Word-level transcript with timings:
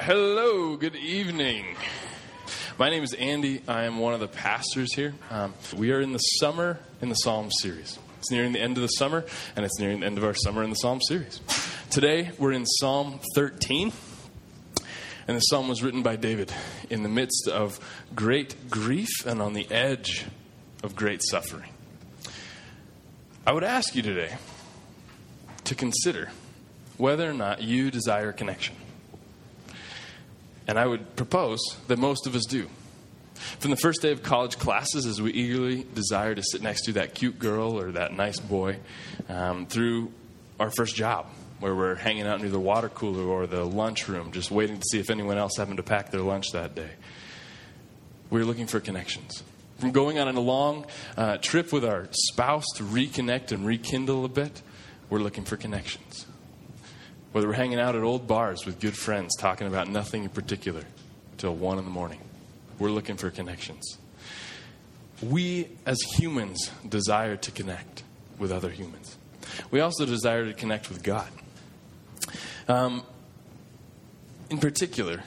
Hello, 0.00 0.76
good 0.76 0.94
evening. 0.94 1.64
My 2.78 2.90
name 2.90 3.02
is 3.02 3.14
Andy. 3.14 3.62
I 3.66 3.84
am 3.84 3.98
one 3.98 4.12
of 4.12 4.20
the 4.20 4.28
pastors 4.28 4.94
here. 4.94 5.14
Um, 5.30 5.54
we 5.74 5.90
are 5.90 6.02
in 6.02 6.12
the 6.12 6.18
summer 6.18 6.78
in 7.00 7.08
the 7.08 7.14
Psalm 7.14 7.50
series. 7.50 7.98
It's 8.18 8.30
nearing 8.30 8.52
the 8.52 8.60
end 8.60 8.76
of 8.76 8.82
the 8.82 8.88
summer, 8.88 9.24
and 9.56 9.64
it's 9.64 9.80
nearing 9.80 10.00
the 10.00 10.06
end 10.06 10.18
of 10.18 10.24
our 10.24 10.34
summer 10.34 10.62
in 10.62 10.68
the 10.68 10.76
Psalm 10.76 11.00
series. 11.00 11.40
Today, 11.88 12.30
we're 12.38 12.52
in 12.52 12.66
Psalm 12.66 13.20
13, 13.34 13.90
and 15.26 15.36
the 15.36 15.40
psalm 15.40 15.66
was 15.66 15.82
written 15.82 16.02
by 16.02 16.16
David 16.16 16.52
in 16.90 17.02
the 17.02 17.08
midst 17.08 17.48
of 17.48 17.80
great 18.14 18.70
grief 18.70 19.08
and 19.24 19.40
on 19.40 19.54
the 19.54 19.68
edge 19.72 20.26
of 20.84 20.94
great 20.94 21.22
suffering. 21.24 21.70
I 23.46 23.52
would 23.52 23.64
ask 23.64 23.96
you 23.96 24.02
today 24.02 24.36
to 25.64 25.74
consider 25.74 26.30
whether 26.98 27.28
or 27.28 27.34
not 27.34 27.62
you 27.62 27.90
desire 27.90 28.32
connection. 28.32 28.76
And 30.66 30.78
I 30.78 30.86
would 30.86 31.16
propose 31.16 31.60
that 31.86 31.98
most 31.98 32.26
of 32.26 32.34
us 32.34 32.44
do. 32.44 32.68
From 33.58 33.70
the 33.70 33.76
first 33.76 34.02
day 34.02 34.12
of 34.12 34.22
college 34.22 34.58
classes, 34.58 35.06
as 35.06 35.20
we 35.20 35.32
eagerly 35.32 35.86
desire 35.94 36.34
to 36.34 36.42
sit 36.42 36.62
next 36.62 36.82
to 36.82 36.92
that 36.92 37.14
cute 37.14 37.38
girl 37.38 37.78
or 37.78 37.92
that 37.92 38.14
nice 38.14 38.40
boy, 38.40 38.78
um, 39.28 39.66
through 39.66 40.10
our 40.58 40.70
first 40.70 40.96
job, 40.96 41.26
where 41.60 41.74
we're 41.74 41.94
hanging 41.94 42.26
out 42.26 42.40
near 42.40 42.50
the 42.50 42.60
water 42.60 42.88
cooler 42.88 43.24
or 43.24 43.46
the 43.46 43.64
lunchroom, 43.64 44.32
just 44.32 44.50
waiting 44.50 44.76
to 44.76 44.84
see 44.90 44.98
if 44.98 45.10
anyone 45.10 45.38
else 45.38 45.56
happened 45.56 45.76
to 45.76 45.82
pack 45.82 46.10
their 46.10 46.22
lunch 46.22 46.52
that 46.52 46.74
day. 46.74 46.90
We're 48.30 48.44
looking 48.44 48.66
for 48.66 48.80
connections. 48.80 49.42
From 49.78 49.92
going 49.92 50.18
on 50.18 50.34
a 50.34 50.40
long 50.40 50.86
uh, 51.16 51.36
trip 51.36 51.72
with 51.72 51.84
our 51.84 52.08
spouse 52.10 52.64
to 52.76 52.82
reconnect 52.82 53.52
and 53.52 53.66
rekindle 53.66 54.24
a 54.24 54.28
bit, 54.28 54.62
we're 55.10 55.18
looking 55.20 55.44
for 55.44 55.56
connections. 55.56 56.26
Whether 57.36 57.48
we're 57.48 57.52
hanging 57.52 57.78
out 57.78 57.94
at 57.94 58.02
old 58.02 58.26
bars 58.26 58.64
with 58.64 58.80
good 58.80 58.96
friends 58.96 59.36
talking 59.36 59.66
about 59.66 59.90
nothing 59.90 60.22
in 60.22 60.30
particular 60.30 60.80
until 61.32 61.54
1 61.54 61.78
in 61.78 61.84
the 61.84 61.90
morning, 61.90 62.18
we're 62.78 62.88
looking 62.88 63.18
for 63.18 63.30
connections. 63.30 63.98
We, 65.20 65.68
as 65.84 65.98
humans, 66.16 66.70
desire 66.88 67.36
to 67.36 67.50
connect 67.50 68.04
with 68.38 68.50
other 68.50 68.70
humans. 68.70 69.18
We 69.70 69.80
also 69.80 70.06
desire 70.06 70.46
to 70.46 70.54
connect 70.54 70.88
with 70.88 71.02
God. 71.02 71.28
Um, 72.68 73.02
in 74.48 74.56
particular, 74.56 75.22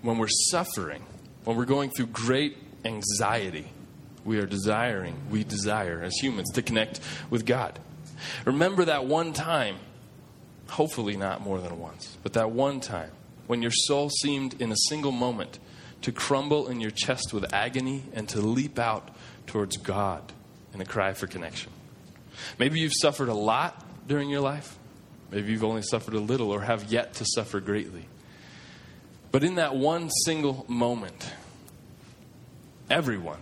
when 0.00 0.16
we're 0.16 0.28
suffering, 0.48 1.02
when 1.44 1.58
we're 1.58 1.66
going 1.66 1.90
through 1.90 2.06
great 2.06 2.56
anxiety, 2.86 3.66
we 4.24 4.38
are 4.38 4.46
desiring, 4.46 5.20
we 5.30 5.44
desire 5.44 6.00
as 6.02 6.14
humans 6.14 6.50
to 6.52 6.62
connect 6.62 7.00
with 7.28 7.44
God. 7.44 7.78
Remember 8.46 8.86
that 8.86 9.04
one 9.04 9.34
time 9.34 9.76
hopefully 10.68 11.16
not 11.16 11.40
more 11.40 11.60
than 11.60 11.78
once, 11.78 12.16
but 12.22 12.32
that 12.34 12.50
one 12.50 12.80
time 12.80 13.10
when 13.46 13.62
your 13.62 13.70
soul 13.70 14.08
seemed 14.08 14.60
in 14.60 14.72
a 14.72 14.76
single 14.88 15.12
moment 15.12 15.58
to 16.02 16.12
crumble 16.12 16.68
in 16.68 16.80
your 16.80 16.90
chest 16.90 17.32
with 17.32 17.52
agony 17.52 18.02
and 18.12 18.28
to 18.28 18.40
leap 18.40 18.78
out 18.78 19.14
towards 19.46 19.76
God 19.76 20.32
in 20.74 20.80
a 20.80 20.84
cry 20.84 21.12
for 21.12 21.26
connection. 21.26 21.70
Maybe 22.58 22.80
you've 22.80 22.94
suffered 23.00 23.28
a 23.28 23.34
lot 23.34 23.84
during 24.06 24.28
your 24.28 24.40
life. 24.40 24.78
Maybe 25.30 25.52
you've 25.52 25.64
only 25.64 25.82
suffered 25.82 26.14
a 26.14 26.20
little 26.20 26.50
or 26.50 26.62
have 26.62 26.90
yet 26.92 27.14
to 27.14 27.24
suffer 27.24 27.60
greatly. 27.60 28.06
But 29.30 29.44
in 29.44 29.54
that 29.54 29.74
one 29.74 30.10
single 30.26 30.66
moment, 30.68 31.32
everyone, 32.90 33.40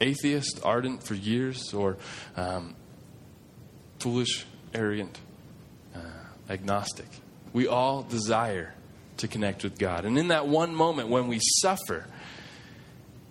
atheist, 0.00 0.60
ardent 0.64 1.02
for 1.02 1.14
years, 1.14 1.74
or 1.74 1.98
um, 2.36 2.74
foolish, 3.98 4.46
arrogant, 4.72 5.18
agnostic. 6.48 7.06
We 7.52 7.66
all 7.66 8.02
desire 8.02 8.74
to 9.18 9.28
connect 9.28 9.64
with 9.64 9.78
God. 9.78 10.04
And 10.04 10.18
in 10.18 10.28
that 10.28 10.46
one 10.46 10.74
moment 10.74 11.08
when 11.08 11.28
we 11.28 11.40
suffer, 11.40 12.06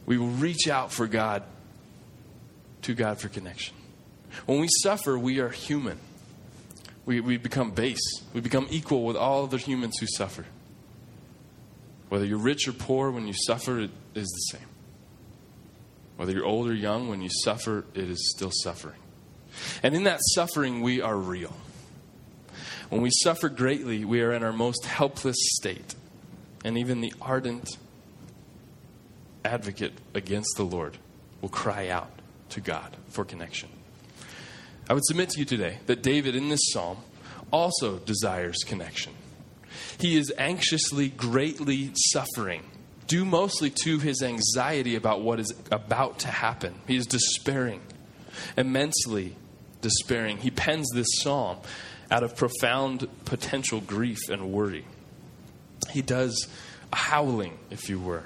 we 0.05 0.17
will 0.17 0.27
reach 0.27 0.67
out 0.67 0.91
for 0.91 1.07
God, 1.07 1.43
to 2.83 2.93
God 2.93 3.19
for 3.19 3.29
connection. 3.29 3.75
When 4.45 4.59
we 4.59 4.67
suffer, 4.83 5.17
we 5.17 5.39
are 5.39 5.49
human. 5.49 5.97
We, 7.05 7.21
we 7.21 7.37
become 7.37 7.71
base. 7.71 8.21
We 8.33 8.41
become 8.41 8.67
equal 8.69 9.03
with 9.03 9.15
all 9.15 9.43
other 9.43 9.57
humans 9.57 9.97
who 9.99 10.07
suffer. 10.07 10.45
Whether 12.09 12.25
you're 12.25 12.37
rich 12.37 12.67
or 12.67 12.73
poor, 12.73 13.11
when 13.11 13.27
you 13.27 13.33
suffer, 13.33 13.79
it 13.79 13.91
is 14.15 14.27
the 14.27 14.57
same. 14.57 14.67
Whether 16.17 16.33
you're 16.33 16.45
old 16.45 16.67
or 16.67 16.73
young, 16.73 17.09
when 17.09 17.21
you 17.21 17.29
suffer, 17.29 17.85
it 17.93 18.09
is 18.09 18.31
still 18.35 18.51
suffering. 18.51 18.99
And 19.83 19.95
in 19.95 20.03
that 20.03 20.19
suffering, 20.33 20.81
we 20.81 21.01
are 21.01 21.15
real. 21.15 21.53
When 22.89 23.01
we 23.01 23.09
suffer 23.11 23.49
greatly, 23.49 24.05
we 24.05 24.21
are 24.21 24.31
in 24.31 24.43
our 24.43 24.53
most 24.53 24.85
helpless 24.85 25.37
state. 25.39 25.95
And 26.63 26.77
even 26.77 27.01
the 27.01 27.13
ardent 27.21 27.77
advocate 29.43 29.93
against 30.13 30.55
the 30.57 30.63
Lord 30.63 30.97
will 31.41 31.49
cry 31.49 31.89
out 31.89 32.11
to 32.49 32.61
God 32.61 32.95
for 33.09 33.25
connection. 33.25 33.69
I 34.89 34.93
would 34.93 35.05
submit 35.05 35.29
to 35.31 35.39
you 35.39 35.45
today 35.45 35.79
that 35.87 36.01
David 36.01 36.35
in 36.35 36.49
this 36.49 36.71
psalm 36.71 36.97
also 37.51 37.97
desires 37.99 38.57
connection. 38.65 39.13
He 39.99 40.17
is 40.17 40.31
anxiously, 40.37 41.09
greatly 41.09 41.91
suffering, 42.11 42.63
due 43.07 43.25
mostly 43.25 43.69
to 43.83 43.99
his 43.99 44.21
anxiety 44.21 44.95
about 44.95 45.21
what 45.21 45.39
is 45.39 45.53
about 45.71 46.19
to 46.19 46.27
happen. 46.27 46.75
He 46.87 46.95
is 46.95 47.05
despairing, 47.05 47.81
immensely 48.55 49.35
despairing. 49.81 50.37
He 50.37 50.51
pens 50.51 50.87
this 50.93 51.07
psalm 51.19 51.57
out 52.09 52.23
of 52.23 52.35
profound 52.35 53.07
potential 53.25 53.81
grief 53.81 54.29
and 54.29 54.51
worry. 54.51 54.85
He 55.91 56.01
does 56.01 56.47
a 56.91 56.95
howling, 56.95 57.57
if 57.69 57.89
you 57.89 57.99
were, 57.99 58.23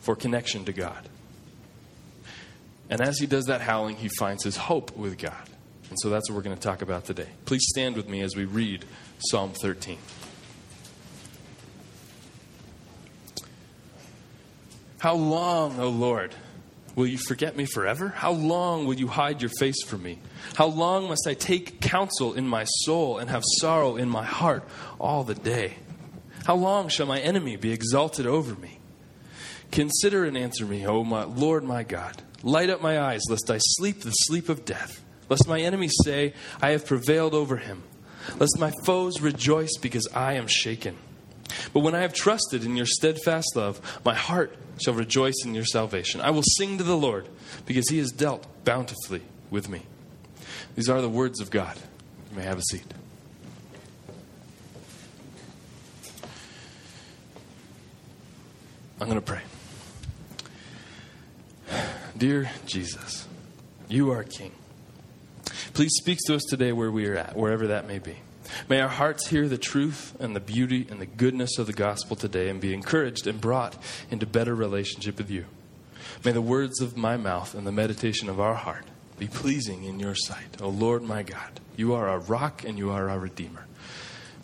for 0.00 0.16
connection 0.16 0.64
to 0.64 0.72
God. 0.72 1.08
And 2.90 3.00
as 3.00 3.18
he 3.18 3.26
does 3.26 3.46
that 3.46 3.60
howling, 3.60 3.96
he 3.96 4.08
finds 4.08 4.44
his 4.44 4.56
hope 4.56 4.96
with 4.96 5.18
God. 5.18 5.48
And 5.90 5.98
so 6.00 6.10
that's 6.10 6.28
what 6.28 6.36
we're 6.36 6.42
going 6.42 6.56
to 6.56 6.62
talk 6.62 6.82
about 6.82 7.04
today. 7.04 7.28
Please 7.44 7.64
stand 7.68 7.96
with 7.96 8.08
me 8.08 8.20
as 8.20 8.34
we 8.34 8.44
read 8.44 8.84
Psalm 9.18 9.52
13. 9.52 9.98
How 14.98 15.14
long, 15.14 15.78
O 15.78 15.88
Lord? 15.88 16.34
Will 16.98 17.06
you 17.06 17.16
forget 17.16 17.56
me 17.56 17.64
forever? 17.64 18.08
How 18.08 18.32
long 18.32 18.84
will 18.84 18.96
you 18.96 19.06
hide 19.06 19.40
your 19.40 19.52
face 19.60 19.84
from 19.84 20.02
me? 20.02 20.18
How 20.56 20.66
long 20.66 21.06
must 21.06 21.28
I 21.28 21.34
take 21.34 21.80
counsel 21.80 22.34
in 22.34 22.48
my 22.48 22.64
soul 22.64 23.18
and 23.18 23.30
have 23.30 23.44
sorrow 23.60 23.94
in 23.94 24.08
my 24.08 24.24
heart 24.24 24.64
all 24.98 25.22
the 25.22 25.36
day? 25.36 25.76
How 26.44 26.56
long 26.56 26.88
shall 26.88 27.06
my 27.06 27.20
enemy 27.20 27.54
be 27.54 27.70
exalted 27.70 28.26
over 28.26 28.56
me? 28.56 28.80
Consider 29.70 30.24
and 30.24 30.36
answer 30.36 30.66
me, 30.66 30.88
O 30.88 31.04
my 31.04 31.22
Lord 31.22 31.62
my 31.62 31.84
God. 31.84 32.20
Light 32.42 32.68
up 32.68 32.82
my 32.82 33.00
eyes, 33.00 33.22
lest 33.30 33.48
I 33.48 33.58
sleep 33.60 34.00
the 34.00 34.10
sleep 34.10 34.48
of 34.48 34.64
death, 34.64 35.00
lest 35.28 35.46
my 35.46 35.60
enemies 35.60 35.94
say, 36.02 36.34
I 36.60 36.70
have 36.70 36.84
prevailed 36.84 37.32
over 37.32 37.58
him, 37.58 37.84
lest 38.40 38.58
my 38.58 38.72
foes 38.84 39.20
rejoice 39.20 39.76
because 39.80 40.08
I 40.12 40.32
am 40.32 40.48
shaken. 40.48 40.98
But 41.72 41.80
when 41.80 41.94
I 41.94 42.00
have 42.00 42.12
trusted 42.12 42.64
in 42.64 42.76
your 42.76 42.86
steadfast 42.86 43.56
love, 43.56 43.80
my 44.04 44.14
heart 44.14 44.56
shall 44.80 44.94
rejoice 44.94 45.44
in 45.44 45.54
your 45.54 45.64
salvation. 45.64 46.20
I 46.20 46.30
will 46.30 46.42
sing 46.42 46.78
to 46.78 46.84
the 46.84 46.96
Lord 46.96 47.28
because 47.66 47.88
he 47.88 47.98
has 47.98 48.10
dealt 48.10 48.46
bountifully 48.64 49.22
with 49.50 49.68
me. 49.68 49.82
These 50.76 50.88
are 50.88 51.00
the 51.00 51.08
words 51.08 51.40
of 51.40 51.50
God. 51.50 51.76
You 52.30 52.36
may 52.36 52.44
have 52.44 52.58
a 52.58 52.62
seat. 52.62 52.84
I'm 59.00 59.08
going 59.08 59.20
to 59.20 59.24
pray. 59.24 59.42
Dear 62.16 62.50
Jesus, 62.66 63.28
you 63.88 64.10
are 64.10 64.24
King. 64.24 64.52
Please 65.72 65.92
speak 65.94 66.18
to 66.26 66.34
us 66.34 66.42
today 66.48 66.72
where 66.72 66.90
we 66.90 67.06
are 67.06 67.16
at, 67.16 67.36
wherever 67.36 67.68
that 67.68 67.86
may 67.86 68.00
be. 68.00 68.16
May 68.68 68.80
our 68.80 68.88
hearts 68.88 69.28
hear 69.28 69.48
the 69.48 69.58
truth 69.58 70.16
and 70.20 70.34
the 70.34 70.40
beauty 70.40 70.86
and 70.90 71.00
the 71.00 71.06
goodness 71.06 71.58
of 71.58 71.66
the 71.66 71.72
gospel 71.72 72.16
today 72.16 72.48
and 72.48 72.60
be 72.60 72.74
encouraged 72.74 73.26
and 73.26 73.40
brought 73.40 73.76
into 74.10 74.26
better 74.26 74.54
relationship 74.54 75.18
with 75.18 75.30
you. 75.30 75.46
May 76.24 76.32
the 76.32 76.42
words 76.42 76.80
of 76.80 76.96
my 76.96 77.16
mouth 77.16 77.54
and 77.54 77.66
the 77.66 77.72
meditation 77.72 78.28
of 78.28 78.40
our 78.40 78.54
heart 78.54 78.84
be 79.18 79.26
pleasing 79.26 79.84
in 79.84 80.00
your 80.00 80.14
sight. 80.14 80.60
O 80.60 80.68
Lord 80.68 81.02
my 81.02 81.22
God, 81.22 81.60
you 81.76 81.94
are 81.94 82.08
our 82.08 82.20
rock 82.20 82.64
and 82.64 82.78
you 82.78 82.90
are 82.90 83.08
our 83.08 83.18
Redeemer. 83.18 83.66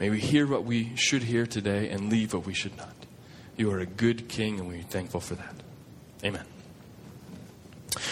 May 0.00 0.10
we 0.10 0.20
hear 0.20 0.46
what 0.46 0.64
we 0.64 0.94
should 0.96 1.22
hear 1.22 1.46
today 1.46 1.88
and 1.88 2.10
leave 2.10 2.34
what 2.34 2.46
we 2.46 2.54
should 2.54 2.76
not. 2.76 2.94
You 3.56 3.70
are 3.72 3.78
a 3.78 3.86
good 3.86 4.28
King 4.28 4.58
and 4.58 4.68
we're 4.68 4.82
thankful 4.82 5.20
for 5.20 5.36
that. 5.36 5.54
Amen. 6.24 6.44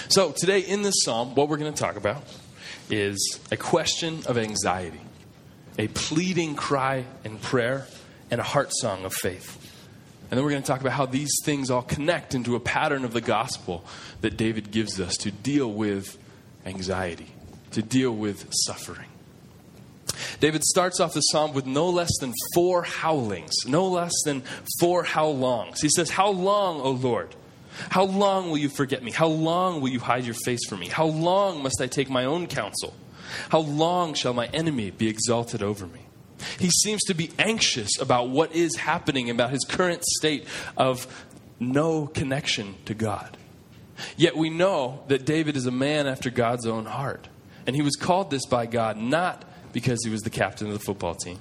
So, 0.08 0.30
today 0.30 0.60
in 0.60 0.82
this 0.82 0.94
psalm, 1.02 1.34
what 1.34 1.48
we're 1.48 1.56
going 1.56 1.72
to 1.72 1.78
talk 1.78 1.96
about 1.96 2.22
is 2.88 3.40
a 3.50 3.56
question 3.56 4.22
of 4.26 4.38
anxiety 4.38 5.00
a 5.78 5.88
pleading 5.88 6.54
cry 6.54 7.04
and 7.24 7.40
prayer, 7.40 7.86
and 8.30 8.40
a 8.40 8.44
heart 8.44 8.70
song 8.72 9.04
of 9.04 9.12
faith. 9.12 9.58
And 10.30 10.38
then 10.38 10.44
we're 10.44 10.52
going 10.52 10.62
to 10.62 10.66
talk 10.66 10.80
about 10.80 10.94
how 10.94 11.04
these 11.04 11.30
things 11.44 11.70
all 11.70 11.82
connect 11.82 12.34
into 12.34 12.56
a 12.56 12.60
pattern 12.60 13.04
of 13.04 13.12
the 13.12 13.20
gospel 13.20 13.84
that 14.22 14.38
David 14.38 14.70
gives 14.70 14.98
us 14.98 15.16
to 15.18 15.30
deal 15.30 15.70
with 15.70 16.16
anxiety, 16.64 17.28
to 17.72 17.82
deal 17.82 18.12
with 18.12 18.48
suffering. 18.66 19.08
David 20.40 20.64
starts 20.64 21.00
off 21.00 21.12
the 21.12 21.20
psalm 21.20 21.52
with 21.52 21.66
no 21.66 21.90
less 21.90 22.10
than 22.20 22.32
four 22.54 22.82
howlings, 22.82 23.52
no 23.66 23.86
less 23.86 24.12
than 24.24 24.42
four 24.80 25.04
how 25.04 25.26
longs. 25.26 25.80
He 25.80 25.90
says, 25.90 26.10
How 26.10 26.30
long, 26.30 26.80
O 26.80 26.92
Lord? 26.92 27.34
How 27.90 28.04
long 28.04 28.50
will 28.50 28.58
you 28.58 28.68
forget 28.68 29.02
me? 29.02 29.10
How 29.10 29.28
long 29.28 29.80
will 29.80 29.88
you 29.88 30.00
hide 30.00 30.24
your 30.24 30.34
face 30.34 30.66
from 30.68 30.80
me? 30.80 30.88
How 30.88 31.06
long 31.06 31.62
must 31.62 31.80
I 31.80 31.86
take 31.86 32.10
my 32.10 32.24
own 32.24 32.46
counsel? 32.46 32.94
How 33.50 33.60
long 33.60 34.14
shall 34.14 34.34
my 34.34 34.46
enemy 34.46 34.90
be 34.90 35.08
exalted 35.08 35.62
over 35.62 35.86
me? 35.86 36.00
He 36.58 36.70
seems 36.70 37.02
to 37.04 37.14
be 37.14 37.30
anxious 37.38 38.00
about 38.00 38.28
what 38.28 38.54
is 38.54 38.76
happening, 38.76 39.30
about 39.30 39.50
his 39.50 39.64
current 39.64 40.04
state 40.04 40.46
of 40.76 41.06
no 41.60 42.06
connection 42.06 42.74
to 42.86 42.94
God. 42.94 43.36
Yet 44.16 44.36
we 44.36 44.50
know 44.50 45.04
that 45.08 45.24
David 45.24 45.56
is 45.56 45.66
a 45.66 45.70
man 45.70 46.06
after 46.06 46.30
God's 46.30 46.66
own 46.66 46.86
heart. 46.86 47.28
And 47.66 47.76
he 47.76 47.82
was 47.82 47.94
called 47.96 48.30
this 48.30 48.46
by 48.46 48.66
God 48.66 48.96
not 48.96 49.44
because 49.72 50.00
he 50.04 50.10
was 50.10 50.22
the 50.22 50.30
captain 50.30 50.66
of 50.66 50.72
the 50.72 50.80
football 50.80 51.14
team, 51.14 51.38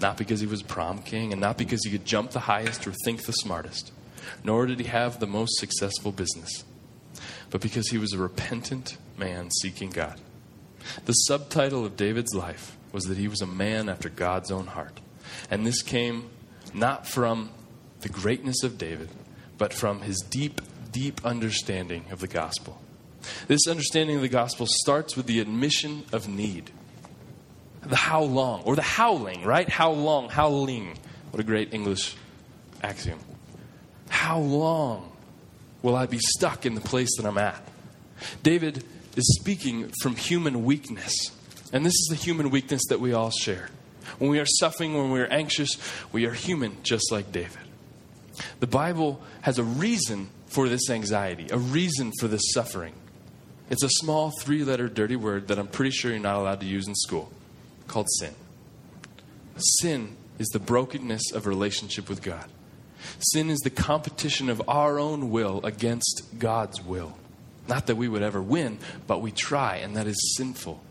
not 0.00 0.16
because 0.16 0.40
he 0.40 0.46
was 0.46 0.62
prom 0.62 1.02
king, 1.02 1.32
and 1.32 1.40
not 1.40 1.56
because 1.56 1.84
he 1.84 1.90
could 1.90 2.04
jump 2.04 2.30
the 2.30 2.40
highest 2.40 2.86
or 2.86 2.92
think 3.04 3.22
the 3.24 3.32
smartest, 3.32 3.92
nor 4.44 4.66
did 4.66 4.78
he 4.78 4.86
have 4.86 5.18
the 5.18 5.26
most 5.26 5.58
successful 5.58 6.12
business, 6.12 6.64
but 7.50 7.60
because 7.60 7.88
he 7.88 7.98
was 7.98 8.12
a 8.12 8.18
repentant 8.18 8.98
man 9.16 9.50
seeking 9.50 9.90
God. 9.90 10.20
The 11.04 11.12
subtitle 11.12 11.84
of 11.84 11.96
David's 11.96 12.34
life 12.34 12.76
was 12.92 13.04
that 13.04 13.18
he 13.18 13.28
was 13.28 13.40
a 13.40 13.46
man 13.46 13.88
after 13.88 14.08
God's 14.08 14.50
own 14.50 14.68
heart. 14.68 15.00
And 15.50 15.66
this 15.66 15.82
came 15.82 16.30
not 16.72 17.06
from 17.06 17.50
the 18.00 18.08
greatness 18.08 18.62
of 18.62 18.78
David, 18.78 19.08
but 19.58 19.72
from 19.72 20.02
his 20.02 20.22
deep, 20.30 20.60
deep 20.92 21.24
understanding 21.24 22.04
of 22.10 22.20
the 22.20 22.28
gospel. 22.28 22.80
This 23.48 23.66
understanding 23.66 24.16
of 24.16 24.22
the 24.22 24.28
gospel 24.28 24.66
starts 24.68 25.16
with 25.16 25.26
the 25.26 25.40
admission 25.40 26.04
of 26.12 26.28
need. 26.28 26.70
The 27.82 27.96
how 27.96 28.22
long, 28.22 28.62
or 28.62 28.76
the 28.76 28.82
howling, 28.82 29.44
right? 29.44 29.68
How 29.68 29.92
long, 29.92 30.28
howling. 30.28 30.98
What 31.30 31.40
a 31.40 31.44
great 31.44 31.72
English 31.72 32.16
axiom. 32.82 33.18
How 34.08 34.38
long 34.38 35.12
will 35.82 35.94
I 35.94 36.06
be 36.06 36.18
stuck 36.18 36.66
in 36.66 36.74
the 36.74 36.80
place 36.80 37.16
that 37.16 37.26
I'm 37.26 37.38
at? 37.38 37.62
David 38.42 38.84
is 39.16 39.38
speaking 39.40 39.90
from 40.02 40.14
human 40.14 40.64
weakness. 40.64 41.12
And 41.72 41.84
this 41.84 41.94
is 41.94 42.06
the 42.10 42.16
human 42.16 42.50
weakness 42.50 42.82
that 42.88 43.00
we 43.00 43.12
all 43.12 43.30
share. 43.30 43.70
When 44.18 44.30
we 44.30 44.38
are 44.38 44.46
suffering, 44.46 44.94
when 44.94 45.10
we 45.10 45.20
are 45.20 45.26
anxious, 45.26 45.76
we 46.12 46.26
are 46.26 46.32
human 46.32 46.76
just 46.82 47.10
like 47.10 47.32
David. 47.32 47.58
The 48.60 48.66
Bible 48.66 49.20
has 49.42 49.58
a 49.58 49.64
reason 49.64 50.28
for 50.46 50.68
this 50.68 50.88
anxiety, 50.90 51.48
a 51.50 51.58
reason 51.58 52.12
for 52.20 52.28
this 52.28 52.52
suffering. 52.52 52.94
It's 53.68 53.82
a 53.82 53.88
small 53.88 54.30
three 54.42 54.62
letter 54.62 54.88
dirty 54.88 55.16
word 55.16 55.48
that 55.48 55.58
I'm 55.58 55.66
pretty 55.66 55.90
sure 55.90 56.12
you're 56.12 56.20
not 56.20 56.36
allowed 56.36 56.60
to 56.60 56.66
use 56.66 56.86
in 56.86 56.94
school 56.94 57.32
called 57.88 58.06
sin. 58.18 58.34
Sin 59.80 60.16
is 60.38 60.48
the 60.48 60.58
brokenness 60.58 61.32
of 61.32 61.46
relationship 61.46 62.08
with 62.08 62.22
God. 62.22 62.46
Sin 63.32 63.50
is 63.50 63.60
the 63.60 63.70
competition 63.70 64.48
of 64.50 64.62
our 64.68 64.98
own 64.98 65.30
will 65.30 65.64
against 65.64 66.38
God's 66.38 66.82
will. 66.82 67.16
Not 67.68 67.86
that 67.86 67.96
we 67.96 68.08
would 68.08 68.22
ever 68.22 68.40
win, 68.40 68.78
but 69.06 69.20
we 69.20 69.32
try, 69.32 69.76
and 69.76 69.96
that 69.96 70.06
is 70.06 70.36
sinful. 70.36 70.82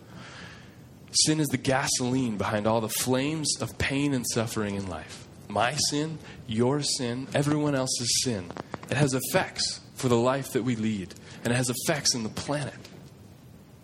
Sin 1.11 1.39
is 1.39 1.47
the 1.47 1.57
gasoline 1.57 2.37
behind 2.37 2.67
all 2.67 2.81
the 2.81 2.89
flames 2.89 3.55
of 3.61 3.77
pain 3.77 4.13
and 4.13 4.25
suffering 4.33 4.75
in 4.75 4.87
life. 4.87 5.27
My 5.47 5.75
sin, 5.89 6.17
your 6.47 6.81
sin, 6.81 7.27
everyone 7.33 7.75
else's 7.75 8.23
sin. 8.23 8.51
It 8.89 8.97
has 8.97 9.13
effects 9.13 9.79
for 9.93 10.09
the 10.09 10.17
life 10.17 10.53
that 10.53 10.63
we 10.63 10.75
lead, 10.75 11.13
and 11.43 11.53
it 11.53 11.55
has 11.55 11.69
effects 11.69 12.13
in 12.13 12.23
the 12.23 12.29
planet 12.29 12.73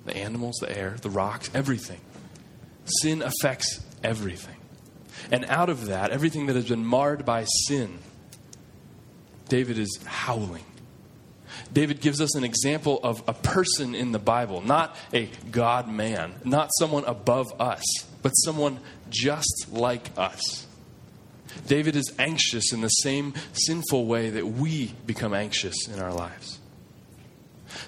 the 0.04 0.18
animals, 0.18 0.56
the 0.60 0.76
air, 0.76 0.96
the 1.02 1.12
rocks, 1.12 1.52
everything. 1.54 2.02
Sin 2.86 3.22
affects 3.22 3.82
everything. 4.04 4.56
And 5.32 5.46
out 5.46 5.70
of 5.70 5.86
that, 5.86 6.10
everything 6.10 6.48
that 6.48 6.56
has 6.56 6.68
been 6.68 6.84
marred 6.84 7.24
by 7.24 7.46
sin, 7.68 8.00
David 9.48 9.78
is 9.78 10.00
howling. 10.04 10.66
David 11.74 12.02
gives 12.02 12.22
us 12.22 12.36
an 12.36 12.44
example 12.44 13.00
of 13.04 13.24
a 13.28 13.34
person 13.34 13.96
in 13.96 14.12
the 14.12 14.20
Bible, 14.20 14.62
not 14.62 14.96
a 15.14 15.30
God 15.52 15.88
man, 15.90 16.34
not 16.44 16.70
someone 16.78 17.06
above 17.06 17.60
us, 17.60 17.84
but 18.22 18.32
someone 18.32 18.80
just 19.10 19.68
like 19.72 20.10
us. 20.18 20.68
David 21.68 21.96
is 21.96 22.12
anxious 22.18 22.74
in 22.74 22.82
the 22.82 22.90
same 22.90 23.34
sinful 23.54 24.06
way 24.06 24.30
that 24.32 24.48
we 24.48 24.94
become 25.06 25.34
anxious 25.34 25.88
in 25.88 26.00
our 26.00 26.14
lives. 26.14 26.60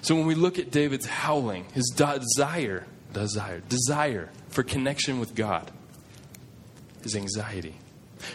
So 0.02 0.14
when 0.14 0.26
we 0.26 0.34
look 0.34 0.58
at 0.58 0.70
David's 0.70 1.06
howling, 1.06 1.66
his 1.72 1.92
desire, 1.96 2.86
desire, 3.12 3.60
desire 3.68 4.30
for 4.48 4.62
connection 4.62 5.18
with 5.18 5.34
God, 5.34 5.70
his 7.02 7.16
anxiety, 7.16 7.74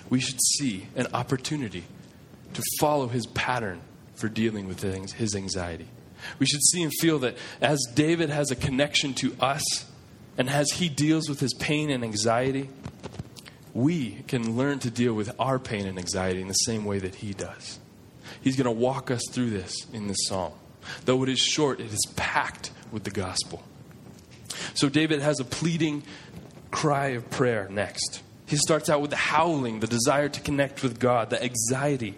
we 0.09 0.19
should 0.19 0.39
see 0.41 0.87
an 0.95 1.07
opportunity 1.13 1.83
to 2.53 2.63
follow 2.79 3.07
his 3.07 3.25
pattern 3.27 3.81
for 4.19 4.29
dealing 4.29 4.67
with 4.67 4.81
his 4.81 5.35
anxiety. 5.35 5.87
We 6.37 6.45
should 6.45 6.61
see 6.63 6.83
and 6.83 6.91
feel 6.99 7.19
that 7.19 7.37
as 7.61 7.79
David 7.93 8.29
has 8.29 8.51
a 8.51 8.55
connection 8.55 9.13
to 9.15 9.35
us 9.39 9.63
and 10.37 10.49
as 10.49 10.71
he 10.71 10.89
deals 10.89 11.29
with 11.29 11.39
his 11.39 11.53
pain 11.53 11.89
and 11.89 12.03
anxiety, 12.03 12.69
we 13.73 14.23
can 14.27 14.57
learn 14.57 14.79
to 14.79 14.89
deal 14.89 15.13
with 15.13 15.33
our 15.39 15.59
pain 15.59 15.85
and 15.85 15.97
anxiety 15.97 16.41
in 16.41 16.47
the 16.47 16.53
same 16.53 16.85
way 16.85 16.99
that 16.99 17.15
he 17.15 17.33
does. 17.33 17.79
He's 18.41 18.55
going 18.55 18.65
to 18.65 18.71
walk 18.71 19.11
us 19.11 19.21
through 19.31 19.49
this 19.49 19.73
in 19.93 20.07
this 20.07 20.17
psalm. 20.27 20.53
Though 21.05 21.23
it 21.23 21.29
is 21.29 21.39
short, 21.39 21.79
it 21.79 21.91
is 21.91 22.05
packed 22.15 22.71
with 22.91 23.03
the 23.03 23.11
gospel. 23.11 23.63
So 24.73 24.89
David 24.89 25.21
has 25.21 25.39
a 25.39 25.45
pleading 25.45 26.03
cry 26.71 27.09
of 27.09 27.29
prayer 27.29 27.67
next. 27.69 28.21
He 28.49 28.57
starts 28.57 28.89
out 28.89 28.99
with 28.99 29.11
the 29.11 29.15
howling, 29.15 29.79
the 29.79 29.85
desire 29.85 30.27
to 30.27 30.41
connect 30.41 30.81
with 30.81 30.99
God, 30.99 31.29
the 31.29 31.41
anxiety. 31.41 32.15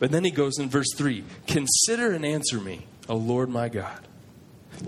But 0.00 0.10
then 0.10 0.24
he 0.24 0.32
goes 0.32 0.58
in 0.58 0.68
verse 0.68 0.92
3 0.96 1.22
Consider 1.46 2.12
and 2.12 2.24
answer 2.24 2.58
me, 2.58 2.86
O 3.08 3.14
Lord 3.14 3.48
my 3.48 3.68
God. 3.68 4.00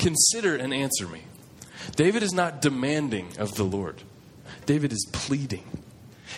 Consider 0.01 0.57
and 0.57 0.75
answer 0.75 1.07
me. 1.07 1.23
David 1.95 2.25
is 2.25 2.33
not 2.33 2.61
demanding 2.61 3.29
of 3.39 3.55
the 3.55 3.63
Lord, 3.63 4.03
David 4.67 4.93
is 4.93 5.09
pleading. 5.13 5.65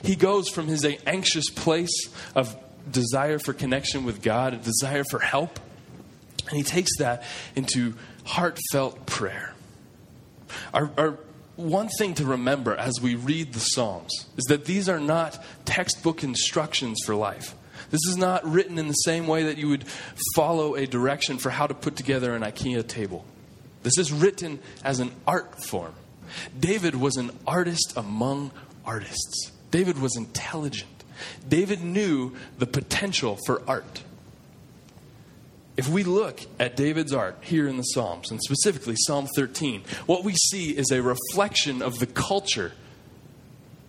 He 0.02 0.16
goes 0.16 0.50
from 0.50 0.66
his 0.66 0.86
anxious 1.06 1.48
place 1.48 2.08
of 2.34 2.54
desire 2.90 3.38
for 3.38 3.54
connection 3.54 4.04
with 4.04 4.20
God, 4.20 4.52
a 4.52 4.56
desire 4.58 5.04
for 5.10 5.18
help, 5.18 5.60
and 6.48 6.58
he 6.58 6.62
takes 6.62 6.98
that 6.98 7.24
into 7.56 7.94
heartfelt 8.24 9.06
prayer. 9.06 9.54
Our, 10.74 10.90
our, 10.98 11.18
one 11.56 11.88
thing 11.88 12.14
to 12.14 12.24
remember 12.24 12.74
as 12.74 13.00
we 13.00 13.14
read 13.14 13.52
the 13.52 13.60
Psalms 13.60 14.26
is 14.36 14.44
that 14.48 14.64
these 14.64 14.88
are 14.88 15.00
not 15.00 15.42
textbook 15.64 16.22
instructions 16.24 16.98
for 17.04 17.14
life. 17.14 17.54
This 17.90 18.00
is 18.08 18.16
not 18.16 18.46
written 18.46 18.78
in 18.78 18.88
the 18.88 18.94
same 18.94 19.26
way 19.26 19.44
that 19.44 19.58
you 19.58 19.68
would 19.68 19.84
follow 20.34 20.74
a 20.76 20.86
direction 20.86 21.36
for 21.38 21.50
how 21.50 21.66
to 21.66 21.74
put 21.74 21.96
together 21.96 22.34
an 22.34 22.42
IKEA 22.42 22.86
table. 22.86 23.24
This 23.82 23.98
is 23.98 24.12
written 24.12 24.60
as 24.82 25.00
an 25.00 25.12
art 25.26 25.62
form. 25.62 25.92
David 26.58 26.94
was 26.94 27.16
an 27.16 27.30
artist 27.46 27.92
among 27.96 28.50
artists. 28.84 29.52
David 29.70 30.00
was 30.00 30.16
intelligent. 30.16 30.88
David 31.46 31.82
knew 31.82 32.34
the 32.58 32.66
potential 32.66 33.38
for 33.46 33.62
art. 33.66 34.02
If 35.76 35.88
we 35.88 36.04
look 36.04 36.40
at 36.58 36.76
David's 36.76 37.14
art 37.14 37.38
here 37.40 37.66
in 37.66 37.78
the 37.78 37.82
Psalms, 37.82 38.30
and 38.30 38.40
specifically 38.42 38.94
Psalm 38.96 39.26
13, 39.34 39.82
what 40.06 40.22
we 40.22 40.34
see 40.34 40.76
is 40.76 40.90
a 40.90 41.00
reflection 41.00 41.80
of 41.80 41.98
the 41.98 42.06
culture 42.06 42.72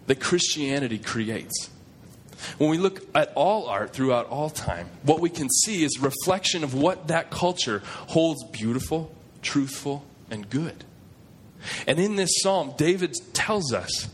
that 0.08 0.20
Christianity 0.20 0.98
creates. 0.98 1.70
When 2.58 2.70
we 2.70 2.78
look 2.78 3.02
at 3.16 3.32
all 3.36 3.68
art 3.68 3.94
throughout 3.94 4.28
all 4.28 4.50
time, 4.50 4.90
what 5.04 5.20
we 5.20 5.30
can 5.30 5.50
see 5.50 5.84
is 5.84 6.00
reflection 6.00 6.64
of 6.64 6.74
what 6.74 7.08
that 7.08 7.30
culture 7.30 7.82
holds 7.86 8.44
beautiful, 8.46 9.14
truthful, 9.42 10.06
and 10.30 10.50
good. 10.50 10.84
And 11.88 12.00
in 12.00 12.16
this 12.16 12.42
psalm, 12.42 12.74
David 12.78 13.16
tells 13.34 13.74
us 13.74 14.08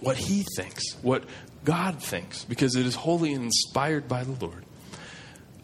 what 0.00 0.16
he 0.16 0.44
thinks, 0.56 0.94
what 1.02 1.24
God 1.64 2.02
thinks, 2.02 2.44
because 2.44 2.76
it 2.76 2.86
is 2.86 2.94
wholly 2.94 3.32
inspired 3.32 4.08
by 4.08 4.24
the 4.24 4.32
Lord 4.32 4.64